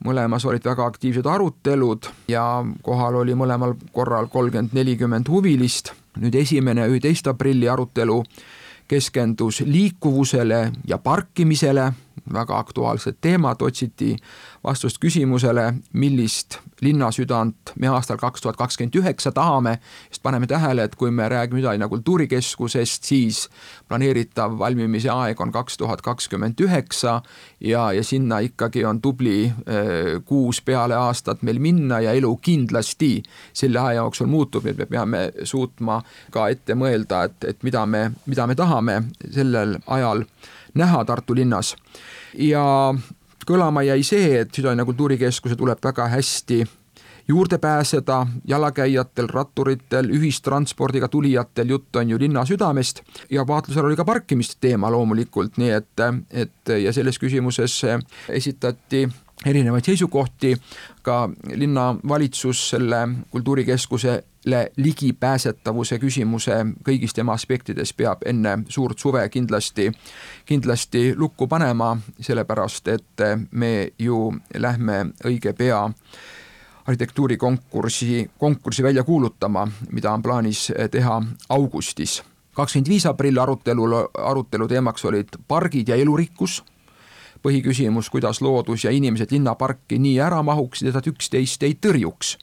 mõlemas 0.05 0.45
olid 0.49 0.65
väga 0.65 0.85
aktiivsed 0.89 1.27
arutelud 1.29 2.09
ja 2.31 2.43
kohal 2.83 3.21
oli 3.21 3.35
mõlemal 3.37 3.75
korral 3.93 4.27
kolmkümmend, 4.27 4.73
nelikümmend 4.73 5.29
huvilist. 5.29 5.93
nüüd 6.19 6.35
esimene, 6.35 6.87
üheteist 6.91 7.27
aprilli 7.27 7.69
arutelu 7.69 8.17
keskendus 8.87 9.61
liikuvusele 9.61 10.71
ja 10.87 10.97
parkimisele. 10.97 11.93
Väga 12.33 12.57
aktuaalsed 12.59 13.15
teemad, 13.21 13.61
otsiti 13.61 14.15
vastust 14.63 14.99
küsimusele, 15.01 15.73
millist 15.93 16.59
linnasüdant 16.81 17.73
me 17.79 17.89
aastal 17.89 18.17
kaks 18.21 18.41
tuhat 18.41 18.57
kakskümmend 18.57 18.95
üheksa 18.97 19.31
tahame, 19.33 19.77
sest 20.09 20.21
paneme 20.23 20.47
tähele, 20.49 20.85
et 20.85 20.95
kui 20.95 21.11
me 21.11 21.27
räägime 21.29 21.61
Üdalinna 21.61 21.87
kultuurikeskusest, 21.89 23.05
siis 23.05 23.43
planeeritav 23.89 24.57
valmimise 24.59 25.09
aeg 25.13 25.41
on 25.41 25.53
kaks 25.53 25.77
tuhat 25.81 26.01
kakskümmend 26.05 26.61
üheksa 26.61 27.19
ja, 27.59 27.91
ja 27.93 28.03
sinna 28.03 28.39
ikkagi 28.45 28.85
on 28.85 29.01
tubli 29.01 29.45
äh, 29.45 30.21
kuus 30.25 30.61
peale 30.61 30.97
aastat 30.97 31.41
meil 31.41 31.59
minna 31.59 32.01
ja 32.01 32.13
elu 32.17 32.35
kindlasti 32.41 33.21
selle 33.53 33.79
aja 33.79 34.01
jooksul 34.01 34.29
muutub, 34.29 34.65
nii 34.65 34.75
et 34.75 34.83
me 34.83 34.89
peame 34.89 35.23
suutma 35.43 36.01
ka 36.31 36.49
ette 36.53 36.77
mõelda, 36.77 37.25
et, 37.29 37.49
et 37.53 37.63
mida 37.63 37.85
me, 37.85 38.09
mida 38.25 38.47
me 38.47 38.57
tahame 38.57 39.01
sellel 39.29 39.77
ajal 39.87 40.25
näha 40.73 41.05
Tartu 41.05 41.35
linnas. 41.35 41.75
Ja 42.37 42.93
kõlama 43.47 43.83
jäi 43.85 44.03
see, 44.03 44.39
et 44.41 44.53
Südalinna 44.55 44.85
kultuurikeskuse 44.85 45.55
tuleb 45.55 45.79
väga 45.83 46.07
hästi 46.07 46.63
juurde 47.27 47.57
pääseda 47.57 48.27
jalakäijatel, 48.47 49.27
ratturitel, 49.29 50.09
ühistranspordiga 50.09 51.07
tulijatel, 51.07 51.69
jutt 51.69 51.95
on 51.95 52.09
ju 52.09 52.19
linna 52.19 52.45
südamest 52.45 53.01
ja 53.29 53.47
vaatlusel 53.47 53.85
oli 53.85 53.95
ka 53.95 54.05
parkimiste 54.05 54.57
teema 54.59 54.91
loomulikult, 54.91 55.57
nii 55.57 55.69
et, 55.71 56.05
et 56.31 56.73
ja 56.83 56.93
selles 56.93 57.19
küsimuses 57.21 57.81
esitati 58.29 59.05
erinevaid 59.45 59.85
seisukohti, 59.85 60.55
ka 61.01 61.29
linnavalitsus 61.55 62.69
selle 62.69 63.07
kultuurikeskusele 63.31 64.23
ligipääsetavuse 64.77 65.99
küsimuse 65.99 66.55
kõigis 66.85 67.13
tema 67.13 67.35
aspektides 67.37 67.93
peab 67.93 68.23
enne 68.25 68.57
suurt 68.69 68.99
suve 68.99 69.21
kindlasti, 69.29 69.91
kindlasti 70.45 71.13
lukku 71.17 71.47
panema, 71.47 71.97
sellepärast 72.19 72.87
et 72.87 73.25
me 73.51 73.91
ju 73.99 74.31
lähme 74.57 75.11
õige 75.25 75.53
pea 75.53 75.83
arhitektuurikonkursi, 76.87 78.31
konkursi 78.37 78.83
välja 78.83 79.03
kuulutama, 79.03 79.67
mida 79.91 80.11
on 80.11 80.21
plaanis 80.21 80.71
teha 80.91 81.21
augustis. 81.49 82.23
kakskümmend 82.53 82.89
viis 82.89 83.05
aprill 83.05 83.37
arutelul, 83.37 83.93
arutelu 84.17 84.67
teemaks 84.67 85.05
olid 85.05 85.37
pargid 85.47 85.87
ja 85.87 85.95
elurikkus 85.95 86.63
põhiküsimus, 87.41 88.09
kuidas 88.09 88.41
loodus 88.41 88.83
ja 88.83 88.91
inimesed 88.91 89.31
linnaparki 89.31 89.99
nii 89.99 90.19
ära 90.19 90.43
mahuksid, 90.43 90.87
et 90.87 90.97
nad 90.97 91.07
üksteist 91.07 91.63
ei 91.63 91.73
tõrjuks. 91.73 92.37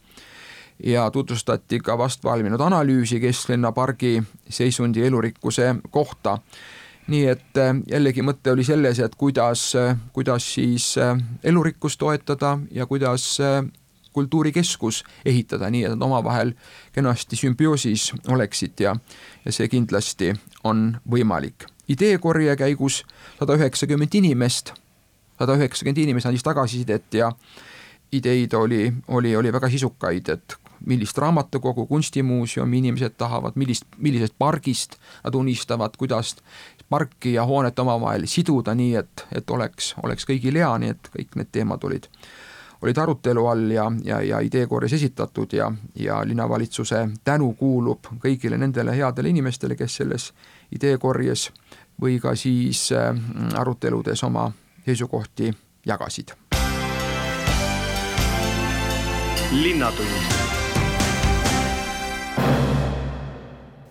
Ja 0.85 1.11
tutvustati 1.11 1.81
ka 1.81 1.99
vastvalminud 1.99 2.61
analüüsi 2.61 3.21
Kesklinna 3.21 3.73
pargi 3.73 4.23
seisundi 4.49 5.03
elurikkuse 5.07 5.75
kohta. 5.91 6.39
nii 7.09 7.25
et 7.27 7.57
äh, 7.57 7.71
jällegi 7.89 8.21
mõte 8.21 8.53
oli 8.53 8.65
selles, 8.65 8.99
et 9.01 9.15
kuidas, 9.17 9.73
äh, 9.75 9.97
kuidas 10.13 10.45
siis 10.55 10.99
äh, 10.99 11.17
elurikkust 11.45 11.99
toetada 11.99 12.59
ja 12.71 12.87
kuidas 12.87 13.39
kultuurikeskus 14.13 15.05
ehitada, 15.25 15.71
nii 15.71 15.85
et 15.85 15.95
nad 15.95 16.03
omavahel 16.05 16.53
kenasti 16.93 17.37
sümbioosis 17.37 18.13
oleksid 18.29 18.81
ja, 18.81 18.97
ja 19.45 19.53
see 19.53 19.69
kindlasti 19.69 20.35
on 20.65 20.99
võimalik. 21.11 21.65
ideekorje 21.89 22.57
käigus 22.57 23.05
sada 23.39 23.57
üheksakümmend 23.57 24.15
inimest 24.15 24.75
sada 25.39 25.57
üheksakümmend 25.57 26.03
inimest 26.03 26.27
andis 26.27 26.43
tagasisidet 26.43 27.15
ja 27.15 27.33
ideid 28.13 28.53
oli, 28.53 28.93
oli, 29.09 29.37
oli 29.37 29.53
väga 29.53 29.71
sisukaid, 29.71 30.29
et 30.29 30.57
millist 30.87 31.19
raamatukogu, 31.19 31.87
kunstimuuseumi 31.87 32.79
inimesed 32.79 33.17
tahavad, 33.19 33.53
millist, 33.55 33.85
millisest 33.97 34.35
pargist 34.39 34.97
nad 35.25 35.35
unistavad, 35.35 35.97
kuidas 35.99 36.37
parki 36.89 37.33
ja 37.33 37.45
hoonet 37.45 37.79
omavahel 37.79 38.27
siduda 38.27 38.75
nii, 38.75 38.95
et, 38.97 39.27
et 39.35 39.51
oleks, 39.51 39.95
oleks 40.03 40.27
kõigil 40.29 40.61
hea, 40.61 40.71
nii 40.79 40.95
et 40.95 41.11
kõik 41.17 41.37
need 41.37 41.51
teemad 41.53 41.85
olid, 41.85 42.09
olid 42.83 42.99
arutelu 42.99 43.47
all 43.47 43.71
ja, 43.75 43.89
ja, 44.05 44.21
ja 44.23 44.41
ideekorjes 44.41 44.93
esitatud 44.93 45.53
ja, 45.53 45.71
ja 45.95 46.23
linnavalitsuse 46.25 47.09
tänu 47.25 47.53
kuulub 47.59 48.09
kõigile 48.23 48.59
nendele 48.59 48.97
headele 48.97 49.35
inimestele, 49.35 49.77
kes 49.77 50.01
selles 50.03 50.33
ideekorjes 50.75 51.51
või 52.01 52.21
ka 52.23 52.35
siis 52.39 52.89
äh, 52.93 53.13
aruteludes 53.55 54.23
oma 54.25 54.51
seisukohti 54.85 55.53
jagasid. 55.87 56.33
linnatund 59.53 60.58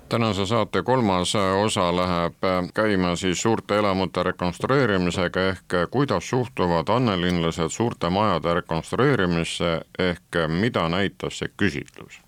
tänase 0.10 0.46
saate 0.46 0.84
kolmas 0.84 1.34
osa 1.36 1.96
läheb 1.96 2.48
käima 2.74 3.16
siis 3.16 3.42
suurte 3.42 3.78
elamute 3.78 4.24
rekonstrueerimisega 4.24 5.42
ehk 5.50 5.76
kuidas 5.92 6.30
suhtuvad 6.30 6.88
annelinlased 6.90 7.70
suurte 7.70 8.10
majade 8.10 8.54
rekonstrueerimisse 8.54 9.82
ehk 10.00 10.42
mida 10.48 10.90
näitas 10.90 11.40
see 11.40 11.50
küsitlus? 11.58 12.22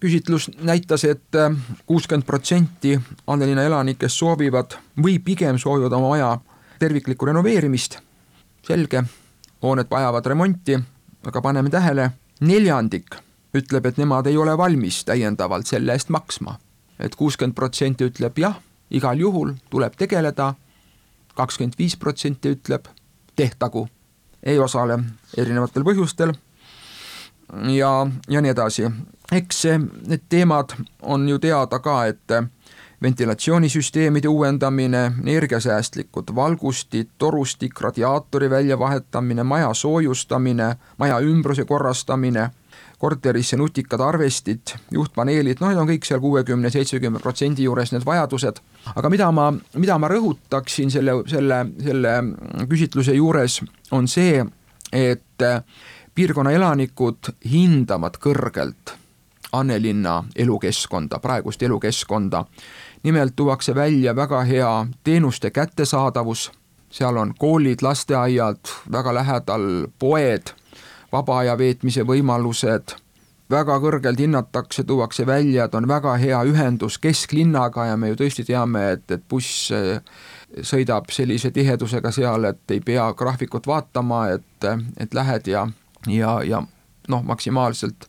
küsitlus 0.00 0.50
näitas 0.60 1.04
et, 1.04 1.22
et 1.34 1.58
kuuskümmend 1.86 2.26
protsenti 2.26 3.00
Annelinna 3.26 3.62
elanikest 3.62 4.16
soovivad 4.16 4.78
või 5.02 5.18
pigem 5.18 5.58
soovivad 5.58 5.92
oma 5.92 6.08
maja 6.08 6.38
terviklikku 6.78 7.26
renoveerimist 7.26 7.98
selge, 8.66 9.02
hooned 9.62 9.90
vajavad 9.90 10.26
remonti, 10.26 10.78
aga 11.26 11.42
paneme 11.42 11.70
tähele, 11.70 12.10
neljandik 12.40 13.16
ütleb, 13.56 13.86
et 13.86 13.98
nemad 13.98 14.26
ei 14.30 14.36
ole 14.38 14.56
valmis 14.58 15.04
täiendavalt 15.04 15.66
selle 15.66 15.92
eest 15.92 16.08
maksma. 16.08 16.58
Et 17.00 17.16
kuuskümmend 17.16 17.56
protsenti 17.56 18.04
ütleb 18.04 18.38
jah, 18.38 18.58
igal 18.90 19.18
juhul 19.18 19.54
tuleb 19.70 19.96
tegeleda, 19.98 20.54
kakskümmend 21.34 21.78
viis 21.78 21.96
protsenti 21.96 22.52
ütleb 22.56 22.88
tehtagu, 23.36 23.86
ei 24.42 24.58
osale 24.58 24.98
erinevatel 25.36 25.86
põhjustel. 25.86 26.34
Ja, 27.74 28.06
ja 28.30 28.40
nii 28.40 28.50
edasi. 28.50 28.86
eks 29.32 29.64
need 30.06 30.22
teemad 30.28 30.74
on 31.02 31.28
ju 31.28 31.38
teada 31.38 31.78
ka, 31.78 32.04
et 32.06 32.32
ventilatsioonisüsteemide 33.02 34.28
uuendamine, 34.28 35.12
energiasäästlikud 35.22 36.34
valgustid, 36.34 37.08
torustik, 37.18 37.80
radiaatori 37.80 38.50
väljavahetamine, 38.50 39.42
maja 39.42 39.74
soojustamine, 39.74 40.76
maja 40.98 41.18
ümbruse 41.20 41.64
korrastamine, 41.64 42.50
korterisse 43.00 43.56
nutikad 43.56 44.02
arvestid, 44.04 44.74
juhtpaneelid, 44.92 45.60
noh, 45.60 45.72
need 45.72 45.80
on 45.80 45.88
kõik 45.88 46.04
seal 46.04 46.20
kuuekümne, 46.20 46.70
seitsmekümne 46.70 47.22
protsendi 47.22 47.64
juures 47.64 47.94
need 47.94 48.04
vajadused. 48.06 48.60
aga 48.94 49.10
mida 49.10 49.30
ma, 49.32 49.50
mida 49.74 49.98
ma 49.98 50.10
rõhutaksin 50.12 50.92
selle, 50.92 51.22
selle, 51.30 51.64
selle 51.80 52.14
küsitluse 52.68 53.16
juures, 53.16 53.60
on 53.96 54.08
see, 54.08 54.44
et 54.92 55.46
piirkonna 56.14 56.52
elanikud 56.52 57.32
hindavad 57.48 58.20
kõrgelt 58.20 58.96
Annelinna 59.52 60.20
elukeskkonda, 60.38 61.18
praegust 61.18 61.62
elukeskkonda 61.62 62.44
nimelt 63.02 63.36
tuuakse 63.36 63.74
välja 63.74 64.16
väga 64.16 64.42
hea 64.42 64.86
teenuste 65.04 65.50
kättesaadavus, 65.50 66.50
seal 66.90 67.16
on 67.16 67.34
koolid, 67.38 67.78
lasteaiad, 67.82 68.60
väga 68.92 69.14
lähedal 69.14 69.86
poed, 69.98 70.52
vaba 71.12 71.38
aja 71.42 71.56
veetmise 71.58 72.04
võimalused, 72.06 72.94
väga 73.50 73.76
kõrgelt 73.82 74.20
hinnatakse, 74.20 74.84
tuuakse 74.86 75.26
välja, 75.26 75.64
et 75.66 75.74
on 75.74 75.88
väga 75.88 76.14
hea 76.22 76.40
ühendus 76.46 76.98
kesklinnaga 77.02 77.90
ja 77.90 77.96
me 77.96 78.12
ju 78.12 78.20
tõesti 78.20 78.44
teame, 78.46 78.84
et, 78.96 79.06
et 79.10 79.22
buss 79.28 79.70
eh, 79.74 80.00
sõidab 80.62 81.10
sellise 81.14 81.50
tihedusega 81.54 82.12
seal, 82.14 82.46
et 82.52 82.76
ei 82.76 82.82
pea 82.84 83.10
graafikut 83.18 83.66
vaatama, 83.66 84.28
et, 84.36 84.68
et 84.98 85.14
lähed 85.14 85.50
ja, 85.50 85.66
ja, 86.06 86.36
ja 86.46 86.62
noh, 87.08 87.24
maksimaalselt, 87.26 88.06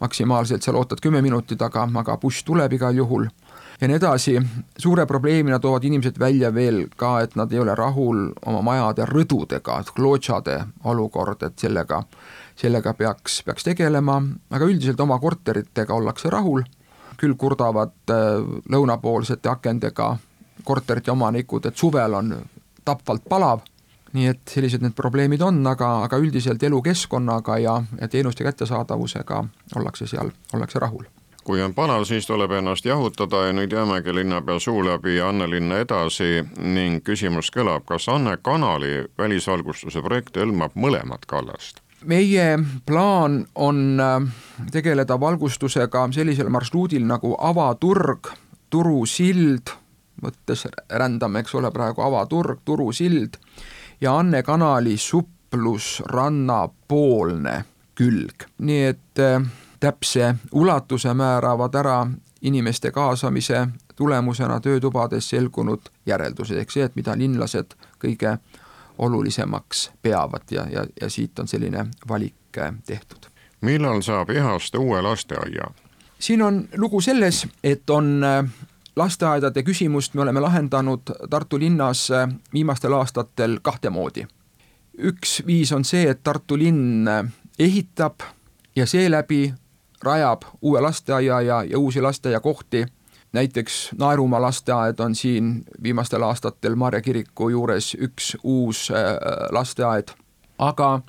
maksimaalselt 0.00 0.62
seal 0.62 0.76
ootad 0.76 1.00
kümme 1.02 1.22
minutit, 1.22 1.62
aga, 1.62 1.88
aga 2.04 2.18
buss 2.20 2.44
tuleb 2.44 2.72
igal 2.76 2.96
juhul. 2.96 3.28
Ja 3.80 3.88
nii 3.88 3.96
edasi, 3.98 4.36
suure 4.78 5.06
probleemina 5.10 5.58
toovad 5.58 5.84
inimesed 5.84 6.18
välja 6.20 6.52
veel 6.54 6.84
ka, 6.96 7.16
et 7.24 7.32
nad 7.34 7.52
ei 7.52 7.58
ole 7.58 7.74
rahul 7.74 8.28
oma 8.46 8.60
majade 8.62 9.08
rõdudega, 9.08 9.80
klootšade 9.96 10.58
olukord, 10.92 11.42
et 11.42 11.58
sellega, 11.58 12.02
sellega 12.56 12.94
peaks, 12.94 13.42
peaks 13.46 13.64
tegelema, 13.64 14.20
aga 14.50 14.68
üldiselt 14.68 15.00
oma 15.00 15.18
korteritega 15.22 15.94
ollakse 15.94 16.30
rahul, 16.30 16.64
küll 17.20 17.36
kurdavad 17.38 17.94
äh, 18.10 18.40
lõunapoolsete 18.72 19.50
akendega 19.52 20.16
korterite 20.64 21.12
omanikud, 21.12 21.66
et 21.66 21.76
suvel 21.76 22.14
on 22.14 22.34
tapvalt 22.84 23.24
palav, 23.28 23.64
nii 24.12 24.28
et 24.28 24.54
sellised 24.54 24.82
need 24.84 24.94
probleemid 24.96 25.42
on, 25.42 25.62
aga, 25.66 26.02
aga 26.06 26.20
üldiselt 26.20 26.62
elukeskkonnaga 26.62 27.58
ja, 27.62 27.78
ja 28.00 28.08
teenuste 28.08 28.44
kättesaadavusega 28.44 29.44
ollakse 29.76 30.06
seal, 30.10 30.30
ollakse 30.52 30.82
rahul 30.82 31.08
kui 31.44 31.62
on 31.62 31.74
palav, 31.74 32.04
siis 32.04 32.26
tuleb 32.26 32.52
ennast 32.54 32.84
jahutada 32.86 33.46
ja 33.46 33.52
nüüd 33.52 33.72
jäämegi 33.72 34.14
linnapea 34.14 34.58
suu 34.62 34.84
läbi 34.86 35.20
Annelinna 35.20 35.80
edasi 35.82 36.44
ning 36.58 37.02
küsimus 37.04 37.50
kõlab, 37.54 37.82
kas 37.86 38.08
Anne 38.08 38.36
kanali 38.42 39.08
välisvalgustuse 39.18 40.02
projekt 40.02 40.38
hõlmab 40.38 40.76
mõlemat 40.78 41.26
kallast? 41.26 41.82
Meie 42.04 42.58
plaan 42.86 43.46
on 43.54 44.00
äh, 44.00 44.32
tegeleda 44.72 45.20
valgustusega 45.20 46.08
sellisel 46.12 46.48
marsruudil 46.48 47.06
nagu 47.06 47.36
avaturg, 47.38 48.32
Turu 48.72 49.06
sild, 49.06 49.68
mõttes 50.24 50.64
rändame, 50.88 51.42
eks 51.42 51.54
ole, 51.60 51.68
praegu 51.70 52.00
avaturg, 52.00 52.62
Turu 52.64 52.92
sild 52.92 53.36
ja 54.00 54.16
Anne 54.18 54.42
kanali 54.42 54.96
suplusranna 54.96 56.62
poolne 56.88 57.58
külg, 57.94 58.48
nii 58.58 58.84
et 58.88 59.20
äh, 59.20 59.42
täpse 59.80 60.34
ulatuse 60.52 61.14
määravad 61.14 61.74
ära 61.74 61.98
inimeste 62.42 62.90
kaasamise 62.90 63.66
tulemusena 63.96 64.60
töötubades 64.60 65.28
selgunud 65.30 65.80
järeldused, 66.06 66.56
ehk 66.58 66.70
see, 66.70 66.86
et 66.88 66.96
mida 66.98 67.14
linlased 67.18 67.76
kõige 68.02 68.38
olulisemaks 68.98 69.90
peavad 70.02 70.42
ja, 70.50 70.66
ja, 70.70 70.86
ja 71.00 71.10
siit 71.10 71.38
on 71.38 71.48
selline 71.48 71.86
valik 72.08 72.58
äh, 72.58 72.74
tehtud. 72.86 73.26
millal 73.60 74.00
saab 74.00 74.30
Ihast 74.30 74.74
uue 74.74 75.02
lasteaia? 75.02 75.70
siin 76.18 76.42
on 76.42 76.68
lugu 76.76 77.00
selles, 77.00 77.46
et 77.64 77.90
on 77.90 78.24
äh, 78.24 78.50
lasteaedade 78.96 79.62
küsimust 79.62 80.14
me 80.14 80.22
oleme 80.22 80.40
lahendanud 80.40 81.02
Tartu 81.30 81.58
linnas 81.58 82.10
äh, 82.10 82.28
viimastel 82.52 82.92
aastatel 82.92 83.58
kahte 83.62 83.90
moodi. 83.90 84.26
üks 84.98 85.42
viis 85.46 85.72
on 85.72 85.84
see, 85.84 86.10
et 86.10 86.22
Tartu 86.22 86.58
linn 86.58 87.08
ehitab 87.58 88.20
ja 88.76 88.86
seeläbi 88.86 89.54
rajab 90.02 90.42
uue 90.62 90.80
lasteaia 90.80 91.40
ja, 91.40 91.64
ja 91.64 91.78
uusi 91.78 92.00
lasteaiakohti 92.00 92.86
näiteks 93.32 93.90
Naerumaa 93.98 94.42
lasteaed 94.42 94.98
on 95.00 95.14
siin 95.14 95.64
viimastel 95.82 96.22
aastatel 96.22 96.74
Maarja 96.74 97.00
kiriku 97.00 97.48
juures 97.48 97.96
üks 98.00 98.36
uus 98.42 98.90
äh, 98.90 99.16
lasteaed, 99.50 100.08
aga 100.58 101.00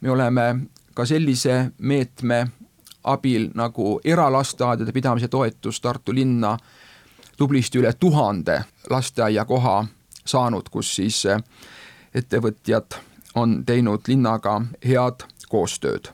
me 0.00 0.10
oleme 0.10 0.56
ka 0.94 1.04
sellise 1.04 1.70
meetme 1.78 2.46
abil 3.04 3.48
nagu 3.54 4.00
eralasteaedade 4.04 4.92
pidamise 4.92 5.28
toetus 5.28 5.80
Tartu 5.80 6.14
linna 6.14 6.58
tublisti 7.36 7.78
üle 7.78 7.92
tuhande 7.92 8.64
lasteaiakoha 8.90 9.86
saanud, 10.24 10.68
kus 10.70 10.94
siis 10.96 11.26
äh, 11.26 11.42
ettevõtjad 12.14 12.98
on 13.34 13.62
teinud 13.64 14.08
linnaga 14.08 14.60
head 14.84 15.24
koostööd. 15.48 16.10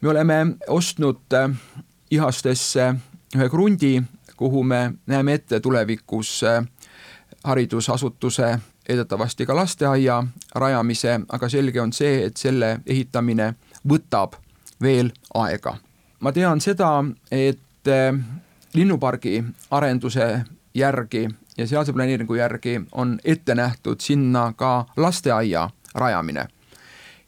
me 0.00 0.08
oleme 0.08 0.46
ostnud 0.68 1.32
äh, 1.32 1.50
Ihastesse 2.10 2.94
ühe 3.34 3.48
krundi 3.50 4.02
kuhu 4.36 4.62
me 4.62 4.92
näeme 5.06 5.34
ette 5.34 5.60
tulevikus 5.60 6.44
äh, 6.44 6.66
haridusasutuse, 7.44 8.58
eeldatavasti 8.88 9.46
ka 9.46 9.56
lasteaia 9.56 10.24
rajamise, 10.54 11.20
aga 11.28 11.48
selge 11.48 11.80
on 11.80 11.92
see, 11.92 12.24
et 12.26 12.36
selle 12.36 12.80
ehitamine 12.86 13.54
võtab 13.88 14.36
veel 14.82 15.10
aega. 15.34 15.76
ma 16.20 16.32
tean 16.32 16.60
seda, 16.60 17.04
et 17.30 17.88
äh, 17.88 18.14
linnupargi 18.74 19.44
arenduse 19.70 20.44
järgi 20.74 21.28
ja 21.56 21.66
sealse 21.66 21.92
planeeringu 21.92 22.34
järgi 22.34 22.80
on 22.92 23.18
ette 23.24 23.54
nähtud 23.54 24.00
sinna 24.00 24.52
ka 24.56 24.86
lasteaia 24.96 25.70
rajamine. 25.94 26.48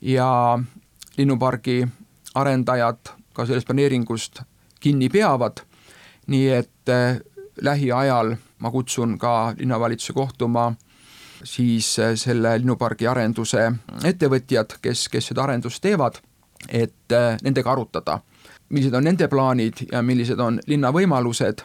ja 0.00 0.58
linnupargi 1.18 1.88
arendajad 2.34 2.98
ka 3.32 3.46
sellest 3.46 3.66
planeeringust 3.66 4.42
kinni 4.80 5.08
peavad 5.08 5.68
nii 6.28 6.48
et 6.52 6.70
äh, 6.88 7.20
lähiajal 7.62 8.36
ma 8.58 8.70
kutsun 8.70 9.18
ka 9.18 9.54
linnavalitsuse 9.58 10.12
kohtuma 10.12 10.72
siis 11.44 11.98
äh, 11.98 12.14
selle 12.14 12.58
linnupargi 12.58 13.06
arenduse 13.06 13.72
ettevõtjad, 14.04 14.78
kes, 14.82 15.08
kes 15.08 15.30
seda 15.30 15.44
arendust 15.46 15.82
teevad, 15.82 16.20
et 16.68 17.12
äh, 17.14 17.36
nendega 17.42 17.72
arutada, 17.72 18.18
millised 18.68 18.94
on 18.94 19.04
nende 19.04 19.28
plaanid 19.28 19.86
ja 19.92 20.02
millised 20.02 20.40
on 20.40 20.60
linna 20.66 20.92
võimalused 20.94 21.64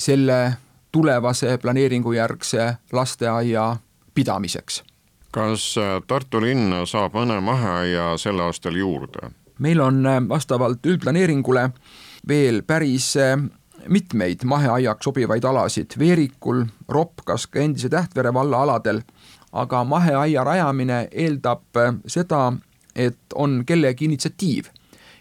selle 0.00 0.40
tulevase 0.92 1.58
planeeringujärgse 1.58 2.72
lasteaia 2.92 3.76
pidamiseks. 4.14 4.82
kas 5.30 5.76
Tartu 6.06 6.40
linn 6.42 6.72
saab 6.86 7.14
mõne 7.14 7.36
maheaia 7.40 8.16
sel 8.18 8.40
aastal 8.40 8.76
juurde? 8.76 9.30
meil 9.58 9.80
on 9.80 10.02
vastavalt 10.28 10.86
üldplaneeringule 10.86 11.70
veel 12.28 12.62
päris 12.62 13.12
mitmeid 13.88 14.44
maheaiaks 14.44 15.04
sobivaid 15.04 15.44
alasid. 15.44 15.96
Veerikul, 15.98 16.64
Ropkas, 16.88 17.46
ka 17.46 17.60
endise 17.60 17.88
Tähtvere 17.88 18.34
valla 18.34 18.62
aladel, 18.62 19.02
aga 19.52 19.84
maheaia 19.84 20.44
rajamine 20.44 21.08
eeldab 21.12 21.76
äh, 21.76 21.94
seda, 22.06 22.52
et 22.94 23.18
on 23.34 23.62
kellegi 23.66 24.04
initsiatiiv, 24.04 24.70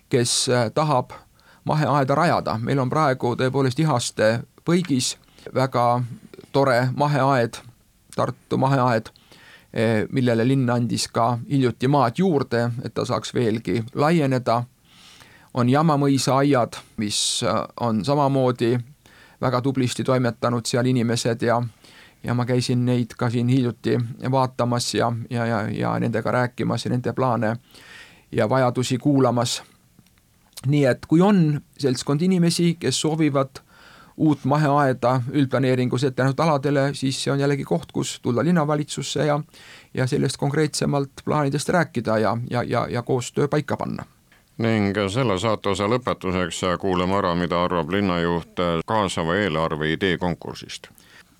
kes 0.09 0.49
äh, 0.49 0.71
tahab 0.73 1.11
maheaeda 1.63 2.15
rajada, 2.15 2.57
meil 2.61 2.79
on 2.79 2.89
praegu 2.89 3.35
tõepoolest 3.37 3.79
Ihaste 3.79 4.29
põigis 4.65 5.15
väga 5.53 6.01
tore 6.51 6.89
maheaed, 6.95 7.61
Tartu 8.15 8.57
maheaed, 8.57 9.11
äh, 9.73 10.03
millele 10.11 10.47
linn 10.47 10.69
andis 10.69 11.07
ka 11.07 11.37
hiljuti 11.49 11.87
maad 11.87 12.19
juurde, 12.19 12.69
et 12.83 12.93
ta 12.93 13.05
saaks 13.05 13.33
veelgi 13.33 13.83
laieneda 13.95 14.63
on 15.53 15.69
Jamamõisa 15.69 16.37
aiad, 16.37 16.77
mis 16.97 17.43
äh, 17.43 17.63
on 17.79 18.05
samamoodi 18.05 18.77
väga 19.41 19.61
tublisti 19.61 20.03
toimetanud 20.03 20.65
seal 20.65 20.85
inimesed 20.85 21.41
ja 21.41 21.61
ja 22.23 22.33
ma 22.33 22.45
käisin 22.45 22.85
neid 22.85 23.15
ka 23.17 23.29
siin 23.29 23.47
hiljuti 23.47 23.97
vaatamas 24.31 24.93
ja, 24.93 25.13
ja, 25.29 25.45
ja, 25.45 25.61
ja 25.69 25.99
nendega 25.99 26.31
rääkimas 26.31 26.85
ja 26.85 26.91
nende 26.91 27.13
plaane 27.13 27.57
ja 28.31 28.49
vajadusi 28.49 28.97
kuulamas. 28.97 29.63
nii 30.67 30.85
et 30.85 31.05
kui 31.07 31.21
on 31.21 31.61
seltskond 31.79 32.21
inimesi, 32.21 32.75
kes 32.79 33.01
soovivad 33.01 33.61
uut 34.17 34.43
maheaeda 34.43 35.21
üldplaneeringus 35.31 36.03
ette 36.03 36.23
nähtud 36.23 36.43
aladele, 36.43 36.89
siis 36.93 37.23
see 37.23 37.31
on 37.31 37.39
jällegi 37.39 37.63
koht, 37.63 37.91
kus 37.91 38.19
tulla 38.19 38.43
linnavalitsusse 38.43 39.25
ja 39.25 39.39
ja 39.93 40.07
sellest 40.07 40.37
konkreetsemalt 40.37 41.23
plaanidest 41.25 41.69
rääkida 41.69 42.17
ja, 42.17 42.37
ja, 42.49 42.63
ja, 42.63 42.87
ja 42.89 43.01
koostöö 43.01 43.47
paika 43.47 43.77
panna 43.77 44.03
ning 44.59 44.97
selle 45.07 45.39
saateosa 45.39 45.87
lõpetuseks 45.87 46.61
kuulame 46.79 47.15
ära, 47.17 47.35
mida 47.35 47.63
arvab 47.63 47.91
linnajuht 47.95 48.59
kaasava 48.85 49.37
eelarve 49.39 49.93
idee 49.93 50.17
konkursist. 50.17 50.87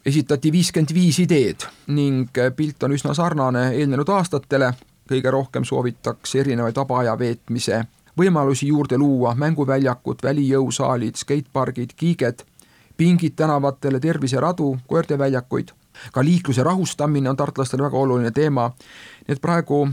esitati 0.06 0.52
viiskümmend 0.52 0.94
viis 0.94 1.20
ideed 1.20 1.68
ning 1.88 2.30
pilt 2.56 2.84
on 2.84 2.96
üsna 2.96 3.14
sarnane 3.14 3.70
eelnenud 3.76 4.10
aastatele, 4.10 4.74
kõige 5.10 5.32
rohkem 5.32 5.64
soovitakse 5.64 6.40
erinevaid 6.40 6.76
vaba 6.76 7.00
aja 7.00 7.18
veetmise 7.20 7.84
võimalusi 8.20 8.68
juurde 8.68 8.98
luua, 8.98 9.34
mänguväljakud, 9.36 10.24
välijõusaalid, 10.24 11.16
skatepargid, 11.16 11.94
kiiged, 11.96 12.44
pingid 12.98 13.36
tänavatele, 13.40 14.00
terviseradu, 14.00 14.78
koerteväljakuid, 14.88 15.72
ka 16.12 16.24
liikluse 16.24 16.64
rahustamine 16.64 17.30
on 17.30 17.38
tartlastele 17.40 17.84
väga 17.88 17.98
oluline 17.98 18.32
teema, 18.36 18.70
nii 19.28 19.38
et 19.38 19.42
praegu 19.42 19.86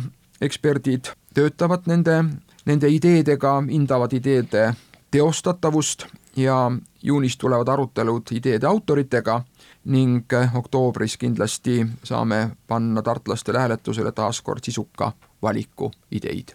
eksperdid 0.43 1.13
töötavad 1.35 1.87
nende 1.87 2.19
nende 2.67 2.89
ideedega, 2.89 3.63
hindavad 3.71 4.13
ideede 4.13 4.75
teostatavust 5.11 6.07
ja 6.37 6.73
juunis 7.03 7.37
tulevad 7.37 7.69
arutelud 7.69 8.33
ideede 8.33 8.67
autoritega 8.67 9.41
ning 9.85 10.33
oktoobris 10.55 11.17
kindlasti 11.17 11.87
saame 12.05 12.51
panna 12.67 13.03
tartlastele 13.03 13.59
hääletusele 13.59 14.13
taas 14.13 14.41
kord 14.43 14.65
sisuka 14.65 15.13
valiku 15.43 15.91
ideid. 16.11 16.49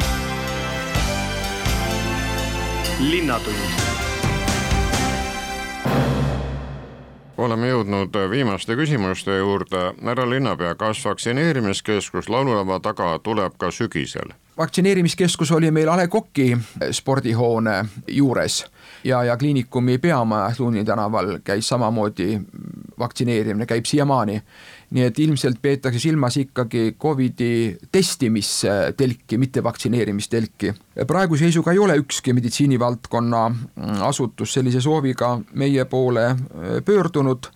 linnatund 3.00 3.91
oleme 7.42 7.72
jõudnud 7.72 8.16
viimaste 8.30 8.76
küsimuste 8.76 9.38
juurde. 9.38 9.94
härra 10.04 10.30
linnapea, 10.30 10.76
kas 10.76 11.06
vaktsineerimiskeskus 11.06 12.30
Laululava 12.30 12.80
taga 12.80 13.20
tuleb 13.24 13.58
ka 13.58 13.72
sügisel? 13.72 14.34
vaktsineerimiskeskus 14.58 15.52
oli 15.52 15.72
meil 15.72 15.90
A 15.90 15.98
Le 15.98 16.08
Coq'i 16.08 16.58
spordihoone 16.92 17.86
juures 18.08 18.66
ja, 19.04 19.24
ja 19.24 19.38
kliinikumi 19.38 19.98
peamaja 19.98 20.52
Luuni 20.60 20.86
tänaval 20.86 21.40
käis 21.44 21.70
samamoodi 21.70 22.40
vaktsineerimine, 23.00 23.66
käib 23.66 23.86
siiamaani. 23.86 24.42
Nii 24.92 25.06
et 25.08 25.20
ilmselt 25.24 25.62
peetakse 25.64 26.00
silmas 26.04 26.36
ikkagi 26.42 26.96
Covidi 27.00 27.78
testimistelki, 27.92 29.38
mitte 29.38 29.64
vaktsineerimistelki. 29.64 30.74
praeguse 31.08 31.46
seisuga 31.46 31.72
ei 31.72 31.80
ole 31.80 31.96
ükski 31.98 32.34
meditsiinivaldkonna 32.34 33.44
asutus 34.08 34.54
sellise 34.54 34.82
sooviga 34.82 35.40
meie 35.54 35.86
poole 35.86 36.36
pöördunud. 36.86 37.48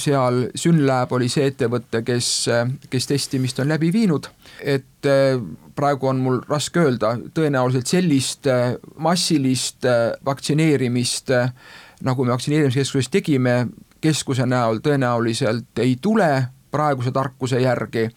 Seal 0.00 0.46
Synlab 0.56 1.10
oli 1.12 1.28
see 1.28 1.50
ettevõte, 1.50 2.00
kes, 2.02 2.28
kes 2.90 3.06
testimist 3.06 3.58
on 3.60 3.68
läbi 3.68 3.90
viinud, 3.92 4.30
et 4.64 5.06
eh, 5.06 5.36
praegu 5.76 6.08
on 6.08 6.22
mul 6.24 6.38
raske 6.48 6.80
öelda, 6.80 7.18
tõenäoliselt 7.36 7.86
sellist 7.86 8.48
massilist 8.96 9.84
vaktsineerimist, 10.24 11.34
nagu 12.08 12.24
me 12.24 12.32
vaktsineerimiskeskuses 12.32 13.12
tegime, 13.12 13.66
keskuse 14.00 14.46
näol 14.48 14.80
tõenäoliselt 14.80 15.84
ei 15.84 15.98
tule 16.00 16.30
praeguse 16.70 17.12
tarkuse 17.12 17.60
järgi. 17.60 18.08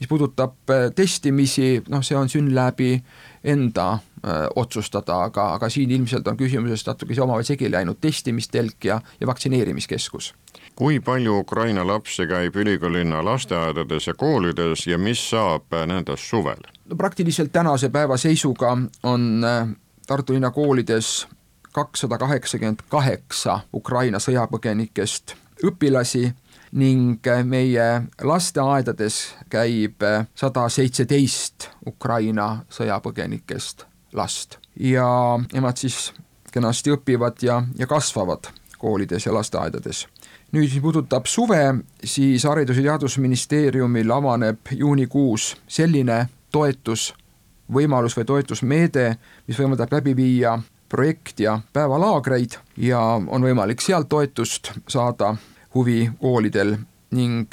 mis 0.00 0.08
puudutab 0.08 0.52
testimisi, 0.94 1.82
noh, 1.88 2.02
see 2.04 2.16
on 2.16 2.28
Synlabi 2.28 3.02
enda 3.44 3.98
öö, 4.26 4.48
otsustada, 4.56 5.22
aga, 5.22 5.54
aga 5.54 5.68
siin 5.72 5.90
ilmselt 5.90 6.28
on 6.28 6.36
küsimuses 6.36 6.84
natuke 6.86 7.14
see 7.14 7.22
omavahel 7.24 7.46
segi 7.48 7.70
läinud, 7.72 7.96
testimistelk 8.00 8.84
ja, 8.84 9.00
ja 9.20 9.26
vaktsineerimiskeskus 9.26 10.34
kui 10.76 11.00
palju 11.00 11.38
Ukraina 11.38 11.86
lapsi 11.86 12.26
käib 12.28 12.56
ülikoolilinna 12.56 13.22
lasteaedades 13.24 14.06
ja 14.06 14.14
koolides 14.14 14.86
ja 14.86 14.98
mis 14.98 15.22
saab 15.30 15.72
nendest 15.86 16.28
suvel? 16.28 16.60
no 16.84 16.96
praktiliselt 16.96 17.52
tänase 17.52 17.88
päeva 17.88 18.16
seisuga 18.16 18.76
on 19.02 19.44
äh, 19.44 19.68
Tartu 20.06 20.32
linna 20.32 20.50
koolides 20.50 21.26
kakssada 21.72 22.18
kaheksakümmend 22.18 22.84
kaheksa 22.88 23.60
Ukraina 23.74 24.18
sõjapõgenikest 24.18 25.34
õpilasi 25.64 26.30
ning 26.76 27.26
äh, 27.26 27.42
meie 27.44 27.86
lasteaedades 28.22 29.34
käib 29.50 30.02
äh, 30.04 30.26
sada 30.36 30.68
seitseteist 30.68 31.70
Ukraina 31.86 32.66
sõjapõgenikest 32.70 33.86
last 34.16 34.58
ja 34.80 35.08
nemad 35.52 35.80
siis 35.80 36.12
kenasti 36.52 36.92
õpivad 36.92 37.40
ja, 37.42 37.62
ja 37.78 37.88
kasvavad 37.88 38.50
koolides 38.78 39.26
ja 39.26 39.34
lasteaedades. 39.34 40.06
nüüd, 40.52 40.68
mis 40.68 40.80
puudutab 40.80 41.26
suve, 41.26 41.74
siis 42.04 42.44
Haridus- 42.44 42.76
ja 42.76 42.92
Teadusministeeriumil 42.92 44.10
avaneb 44.12 44.70
juunikuus 44.70 45.56
selline 45.68 46.26
toetusvõimalus 46.52 48.16
või 48.16 48.24
toetusmeede, 48.24 49.16
mis 49.48 49.58
võimaldab 49.58 49.92
läbi 49.92 50.16
viia 50.16 50.58
projekt- 50.88 51.40
ja 51.40 51.60
päevalaagreid 51.72 52.58
ja 52.76 53.00
on 53.26 53.42
võimalik 53.42 53.80
sealt 53.80 54.08
toetust 54.08 54.72
saada 54.88 55.34
huvikoolidel 55.76 56.76
ning, 57.10 57.52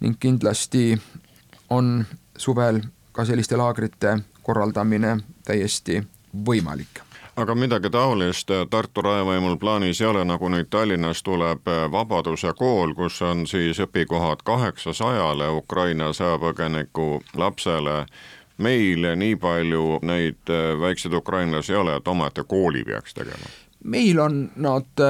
ning 0.00 0.16
kindlasti 0.20 0.96
on 1.70 2.00
suvel 2.36 2.80
ka 3.12 3.24
selliste 3.28 3.56
laagrite 3.60 4.16
korraldamine 4.42 5.18
täiesti 5.44 6.00
võimalik 6.46 7.04
aga 7.40 7.54
midagi 7.54 7.90
taolist 7.92 8.50
Tartu 8.70 9.02
raevõimul 9.04 9.56
plaanis 9.60 10.00
ei 10.00 10.08
ole, 10.10 10.24
nagu 10.28 10.48
nüüd 10.52 10.68
Tallinnas 10.70 11.22
tuleb 11.24 11.68
Vabaduse 11.92 12.52
kool, 12.58 12.92
kus 12.98 13.20
on 13.22 13.46
siis 13.48 13.80
õpikohad 13.80 14.44
kaheksasajale 14.44 15.48
Ukraina 15.60 16.10
sõjapõgeniku 16.16 17.22
lapsele. 17.34 18.04
meil 18.60 19.06
nii 19.16 19.36
palju 19.40 19.98
neid 20.02 20.50
väikseid 20.80 21.14
ukrainlasi 21.16 21.72
ei 21.72 21.78
ole, 21.78 21.96
et 21.96 22.08
omaette 22.08 22.44
kooli 22.44 22.84
peaks 22.84 23.14
tegema 23.14 23.48
meil 23.84 24.18
on 24.20 24.50
nad 24.56 25.02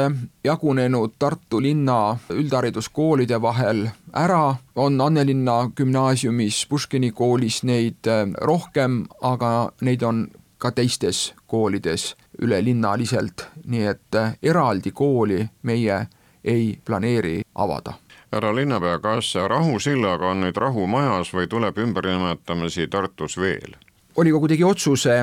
jagunenud 0.44 1.16
Tartu 1.18 1.62
linna 1.62 2.16
üldhariduskoolide 2.30 3.42
vahel 3.42 3.88
ära, 4.14 4.54
on 4.76 5.00
Annelinna 5.00 5.70
gümnaasiumis, 5.76 6.66
Puškini 6.68 7.10
koolis 7.10 7.62
neid 7.62 8.06
rohkem, 8.40 9.04
aga 9.22 9.72
neid 9.80 10.02
on 10.02 10.28
ka 10.60 10.70
teistes 10.70 11.34
koolides 11.46 12.14
ülelinnaliselt, 12.42 13.46
nii 13.66 13.86
et 13.86 14.14
äh, 14.16 14.36
eraldi 14.42 14.92
kooli 14.92 15.48
meie 15.62 16.06
ei 16.44 16.78
planeeri 16.84 17.40
avada. 17.54 17.92
Härra 18.32 18.52
linnapea, 18.56 18.98
kas 18.98 19.34
Rahusillaga 19.34 20.30
on 20.30 20.44
nüüd 20.44 20.56
rahumajas 20.56 21.32
või 21.34 21.48
tuleb 21.50 21.78
ümbernimetamisi 21.78 22.88
Tartus 22.88 23.38
veel? 23.40 23.76
volikogu 24.16 24.48
tegi 24.50 24.64
otsuse 24.64 25.16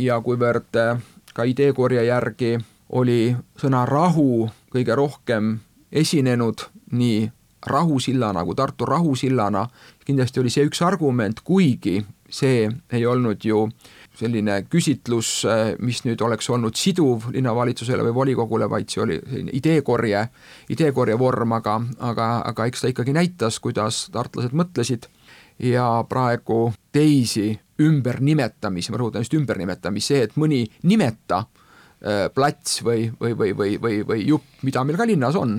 ja 0.00 0.20
kuivõrd 0.24 0.76
äh, 0.80 1.00
ka 1.34 1.44
ideekorje 1.44 2.04
järgi 2.08 2.56
oli 2.90 3.34
sõna 3.60 3.84
rahu 3.88 4.48
kõige 4.72 4.96
rohkem 4.98 5.58
esinenud 5.92 6.66
nii 6.92 7.28
Rahusillana 7.66 8.44
kui 8.44 8.56
Tartu 8.56 8.86
Rahusillana, 8.88 9.66
kindlasti 10.06 10.40
oli 10.40 10.50
see 10.50 10.64
üks 10.64 10.80
argument, 10.80 11.42
kuigi 11.44 11.98
see 12.30 12.68
ei 12.92 13.06
olnud 13.06 13.44
ju 13.44 13.66
selline 14.16 14.62
küsitlus, 14.70 15.44
mis 15.84 16.02
nüüd 16.06 16.22
oleks 16.24 16.48
olnud 16.50 16.76
siduv 16.76 17.28
linnavalitsusele 17.34 18.04
või 18.08 18.16
volikogule, 18.16 18.68
vaid 18.70 18.88
see 18.88 19.02
oli 19.04 19.18
selline 19.20 19.54
ideekorje, 19.56 20.24
ideekorje 20.72 21.18
vorm, 21.20 21.52
aga, 21.58 21.76
aga, 22.10 22.28
aga 22.48 22.68
eks 22.70 22.84
ta 22.84 22.92
ikkagi 22.92 23.14
näitas, 23.16 23.60
kuidas 23.60 24.06
tartlased 24.12 24.56
mõtlesid. 24.56 25.08
Ja 25.60 26.00
praegu 26.08 26.70
teisi 26.92 27.52
ümbernimetamisi, 27.80 28.92
ma 28.92 29.00
rõhutan 29.00 29.24
just 29.24 29.34
ümbernimetamisi, 29.36 30.14
see, 30.14 30.22
et 30.24 30.38
mõni 30.40 30.62
nimeta 30.88 31.42
plats 32.34 32.78
või, 32.84 33.10
või, 33.20 33.34
või, 33.36 33.50
või, 33.56 33.74
või, 33.80 33.96
või 34.08 34.22
jupp, 34.24 34.62
mida 34.64 34.84
meil 34.88 34.96
ka 34.96 35.04
linnas 35.04 35.36
on, 35.36 35.58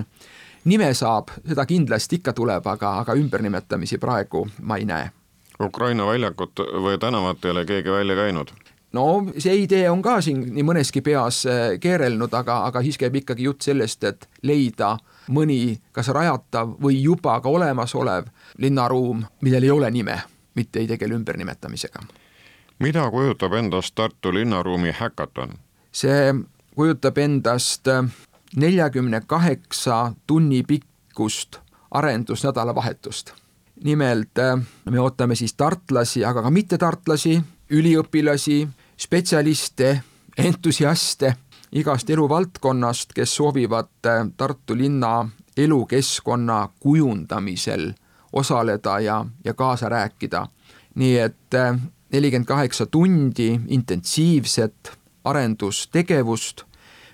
nime 0.64 0.88
saab, 0.94 1.30
seda 1.46 1.66
kindlasti 1.70 2.18
ikka 2.18 2.34
tuleb, 2.34 2.66
aga, 2.66 2.96
aga 3.04 3.14
ümbernimetamisi 3.14 4.00
praegu 4.02 4.48
ma 4.66 4.80
ei 4.82 4.88
näe 4.88 5.10
Ukraina 5.60 6.06
väljakut 6.06 6.58
või 6.58 6.98
tänavat 6.98 7.44
ei 7.44 7.50
ole 7.50 7.64
keegi 7.64 7.90
välja 7.90 8.14
käinud? 8.16 8.50
no 8.92 9.04
see 9.38 9.54
idee 9.62 9.90
on 9.90 10.02
ka 10.02 10.20
siin 10.20 10.42
nii 10.54 10.64
mõneski 10.68 11.00
peas 11.00 11.46
äh, 11.46 11.78
keerelnud, 11.80 12.34
aga, 12.34 12.64
aga 12.68 12.82
siis 12.82 12.98
käib 13.00 13.16
ikkagi 13.22 13.46
jutt 13.48 13.64
sellest, 13.64 14.04
et 14.04 14.28
leida 14.42 14.96
mõni 15.32 15.78
kas 15.92 16.10
rajatav 16.12 16.76
või 16.82 17.00
juba 17.02 17.38
ka 17.40 17.48
olemasolev 17.48 18.28
linnaruum, 18.58 19.24
millel 19.40 19.64
ei 19.64 19.70
ole 19.70 19.90
nime, 19.90 20.18
mitte 20.54 20.80
ei 20.80 20.90
tegele 20.90 21.14
ümbernimetamisega. 21.14 22.04
mida 22.78 23.10
kujutab 23.10 23.52
endast 23.52 23.94
Tartu 23.94 24.34
linnaruumi 24.34 24.92
häkaton? 24.98 25.56
See 25.92 26.34
kujutab 26.76 27.18
endast 27.18 27.88
äh, 27.88 28.04
neljakümne 28.56 29.20
kaheksa 29.26 30.12
tunni 30.26 30.62
pikkust 30.62 31.56
arendusnädalavahetust 31.90 33.32
nimelt 33.84 34.38
äh, 34.38 34.60
me 34.90 35.00
ootame 35.00 35.34
siis 35.34 35.54
tartlasi, 35.54 36.24
aga 36.24 36.42
ka 36.42 36.50
mittetartlasi, 36.50 37.36
üliõpilasi, 37.72 38.66
spetsialiste, 38.96 39.94
entusiaste 40.38 41.34
igast 41.72 42.10
eluvaldkonnast, 42.10 43.12
kes 43.16 43.36
soovivad 43.36 44.06
äh, 44.06 44.26
Tartu 44.36 44.76
linna 44.76 45.28
elukeskkonna 45.56 46.68
kujundamisel 46.80 47.92
osaleda 48.32 48.98
ja, 49.00 49.24
ja 49.44 49.54
kaasa 49.54 49.88
rääkida. 49.88 50.46
nii 50.94 51.18
et 51.18 51.54
nelikümmend 52.12 52.46
kaheksa 52.46 52.86
tundi 52.86 53.60
intensiivset 53.68 54.92
arendustegevust, 55.24 56.62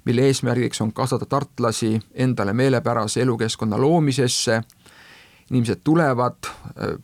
mille 0.05 0.23
eesmärgiks 0.23 0.81
on 0.81 0.93
kaasata 0.93 1.27
tartlasi 1.27 2.01
endale 2.15 2.53
meelepärase 2.53 3.23
elukeskkonna 3.23 3.81
loomisesse. 3.81 4.63
Inimesed 5.51 5.81
tulevad 5.85 6.45
äh, 6.45 6.53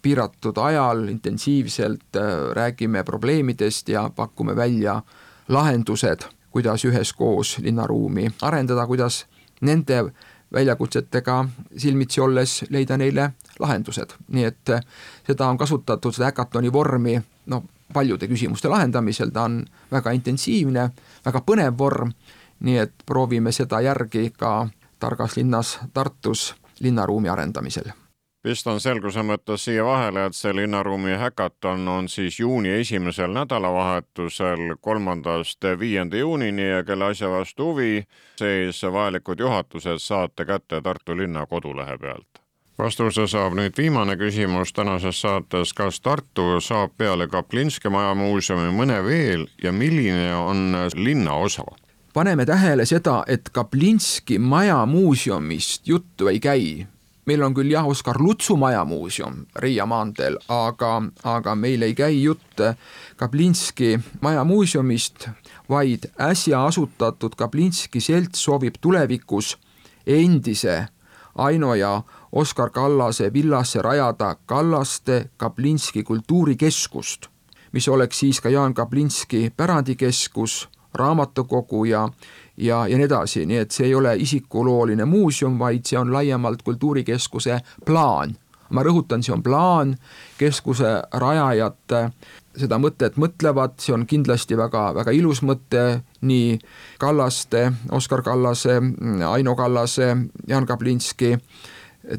piiratud 0.03 0.57
ajal 0.57 1.09
intensiivselt, 1.09 2.17
äh, 2.17 2.23
räägime 2.53 3.05
probleemidest 3.05 3.89
ja 3.89 4.11
pakume 4.17 4.57
välja 4.57 5.03
lahendused, 5.49 6.21
kuidas 6.51 6.85
üheskoos 6.85 7.59
linnaruumi 7.59 8.31
arendada, 8.43 8.87
kuidas 8.87 9.27
nende 9.61 10.05
väljakutsetega 10.53 11.45
silmitsi 11.77 12.21
olles 12.21 12.65
leida 12.71 12.97
neile 12.97 13.31
lahendused, 13.59 14.17
nii 14.29 14.45
et 14.45 14.71
äh, 14.71 14.85
seda 15.27 15.49
on 15.49 15.59
kasutatud, 15.59 16.13
seda 16.15 16.31
häkatoni 16.31 16.73
vormi 16.73 17.19
noh, 17.47 17.65
paljude 17.95 18.29
küsimuste 18.29 18.69
lahendamisel, 18.69 19.31
ta 19.31 19.47
on 19.49 19.63
väga 19.93 20.13
intensiivne, 20.19 20.89
väga 21.25 21.43
põnev 21.47 21.79
vorm, 21.79 22.13
nii 22.67 22.79
et 22.83 22.95
proovime 23.07 23.53
seda 23.53 23.81
järgi 23.85 24.31
ka 24.39 24.69
targas 24.99 25.37
linnas 25.37 25.79
Tartus 25.95 26.55
linnaruumi 26.81 27.29
arendamisel. 27.29 27.93
Pistan 28.45 28.77
selguse 28.81 29.23
mõttes 29.25 29.63
siia 29.65 29.85
vahele, 29.87 30.27
et 30.29 30.37
see 30.37 30.53
linnaruumi 30.53 31.15
häkaton 31.17 31.89
on 31.89 32.09
siis 32.13 32.37
juuni 32.41 32.75
esimesel 32.77 33.33
nädalavahetusel 33.33 34.77
kolmandast 34.85 35.65
viienda 35.81 36.21
juunini 36.21 36.69
ja 36.69 36.85
kelle 36.85 37.09
asja 37.15 37.31
vastu 37.33 37.71
huvi, 37.73 38.05
siis 38.37 38.83
vajalikud 38.83 39.41
juhatused 39.41 39.99
saate 39.99 40.45
kätte 40.45 40.83
Tartu 40.85 41.17
linna 41.17 41.47
kodulehe 41.47 41.99
pealt 41.99 42.44
vastuse 42.79 43.27
saab 43.31 43.55
nüüd 43.55 43.77
viimane 43.79 44.17
küsimus 44.19 44.73
tänases 44.75 45.21
saates, 45.23 45.73
kas 45.73 46.01
Tartu 46.01 46.61
saab 46.61 46.97
peale 46.99 47.29
Kaplinski 47.31 47.91
majamuuseumi 47.93 48.73
mõne 48.75 48.99
veel 49.05 49.47
ja 49.63 49.73
milline 49.73 50.35
on 50.35 50.75
linnaosa? 50.97 51.65
paneme 52.15 52.47
tähele 52.47 52.87
seda, 52.87 53.25
et 53.27 53.49
Kaplinski 53.53 54.39
majamuuseumist 54.39 55.89
juttu 55.89 56.29
ei 56.31 56.41
käi, 56.41 56.87
meil 57.27 57.43
on 57.43 57.55
küll 57.55 57.73
jah, 57.73 57.87
Oskar 57.87 58.21
Lutsu 58.23 58.57
majamuuseum 58.57 59.41
Riia 59.59 59.87
maanteel, 59.87 60.39
aga, 60.49 61.03
aga 61.25 61.55
meil 61.55 61.83
ei 61.83 61.95
käi 61.95 62.23
jutt 62.23 62.63
Kaplinski 63.17 63.99
majamuuseumist, 64.23 65.29
vaid 65.69 66.07
äsja 66.19 66.67
asutatud 66.67 67.35
Kaplinski 67.35 68.01
selts 68.01 68.47
soovib 68.47 68.79
tulevikus 68.81 69.57
endise 70.07 70.85
Aino 71.35 71.75
ja 71.75 72.03
Oskar 72.35 72.71
Kallase 72.71 73.33
villasse 73.33 73.83
rajada 73.83 74.37
Kallaste 74.47 75.31
Kaplinski 75.37 76.03
kultuurikeskust, 76.03 77.27
mis 77.73 77.89
oleks 77.89 78.19
siis 78.19 78.41
ka 78.41 78.49
Jaan 78.49 78.75
Kaplinski 78.75 79.53
pärandikeskus, 79.57 80.69
raamatukogu 80.95 81.85
ja 81.85 82.09
ja, 82.57 82.87
ja 82.89 82.97
nii 82.97 83.07
edasi, 83.07 83.47
nii 83.47 83.61
et 83.63 83.71
see 83.71 83.87
ei 83.87 83.95
ole 83.95 84.17
isikulooline 84.17 85.05
muuseum, 85.05 85.59
vaid 85.59 85.87
see 85.87 85.99
on 85.99 86.13
laiemalt 86.13 86.63
kultuurikeskuse 86.63 87.61
plaan. 87.87 88.37
ma 88.71 88.83
rõhutan, 88.83 89.23
see 89.23 89.31
on 89.31 89.43
plaan, 89.43 89.93
keskuse 90.39 90.89
rajajad 91.13 91.95
seda 92.59 92.79
mõtet 92.83 93.15
mõtlevad, 93.21 93.77
see 93.79 93.95
on 93.95 94.07
kindlasti 94.11 94.57
väga, 94.59 94.89
väga 94.97 95.13
ilus 95.15 95.43
mõte, 95.47 96.01
nii 96.27 96.59
Kallaste, 96.99 97.69
Oskar 97.95 98.23
Kallase, 98.27 98.81
Aino 99.29 99.55
Kallase, 99.55 100.17
Jaan 100.49 100.67
Kaplinski 100.67 101.37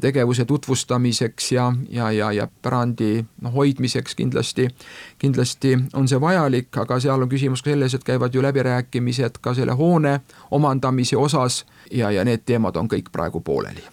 tegevuse 0.00 0.44
tutvustamiseks 0.44 1.52
ja, 1.52 1.72
ja, 1.88 2.10
ja, 2.12 2.32
ja 2.32 2.48
pärandi 2.62 3.24
noh, 3.40 3.52
hoidmiseks 3.54 4.14
kindlasti, 4.14 4.68
kindlasti 5.18 5.78
on 5.94 6.08
see 6.08 6.20
vajalik, 6.20 6.70
aga 6.76 7.00
seal 7.00 7.22
on 7.22 7.30
küsimus 7.30 7.62
ka 7.62 7.70
selles, 7.70 7.94
et 7.94 8.04
käivad 8.04 8.34
ju 8.34 8.42
läbirääkimised 8.42 9.40
ka 9.40 9.54
selle 9.54 9.72
hoone 9.78 10.20
omandamise 10.50 11.16
osas 11.16 11.64
ja, 11.90 12.10
ja 12.10 12.24
need 12.24 12.46
teemad 12.46 12.76
on 12.76 12.90
kõik 12.90 13.12
praegu 13.12 13.40
pooleli 13.40 13.84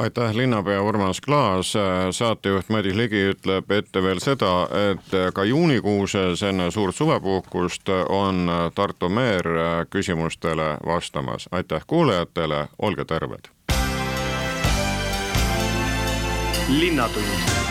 aitäh, 0.00 0.34
linnapea 0.34 0.82
Urmas 0.82 1.20
Klaas, 1.20 1.72
saatejuht 2.10 2.68
Madis 2.68 2.94
Ligi 2.96 3.20
ütleb 3.34 3.68
ette 3.76 4.02
veel 4.02 4.20
seda, 4.24 4.64
et 4.90 5.12
ka 5.34 5.44
juunikuuses 5.44 6.42
enne 6.48 6.70
suurt 6.70 6.96
suvepuhkust 6.96 7.92
on 8.08 8.48
Tartu 8.74 9.08
meer 9.08 9.48
küsimustele 9.90 10.76
vastamas. 10.86 11.48
aitäh 11.52 11.84
kuulajatele, 11.86 12.68
olge 12.78 13.04
terved! 13.04 13.52
Linnatund 16.70 17.69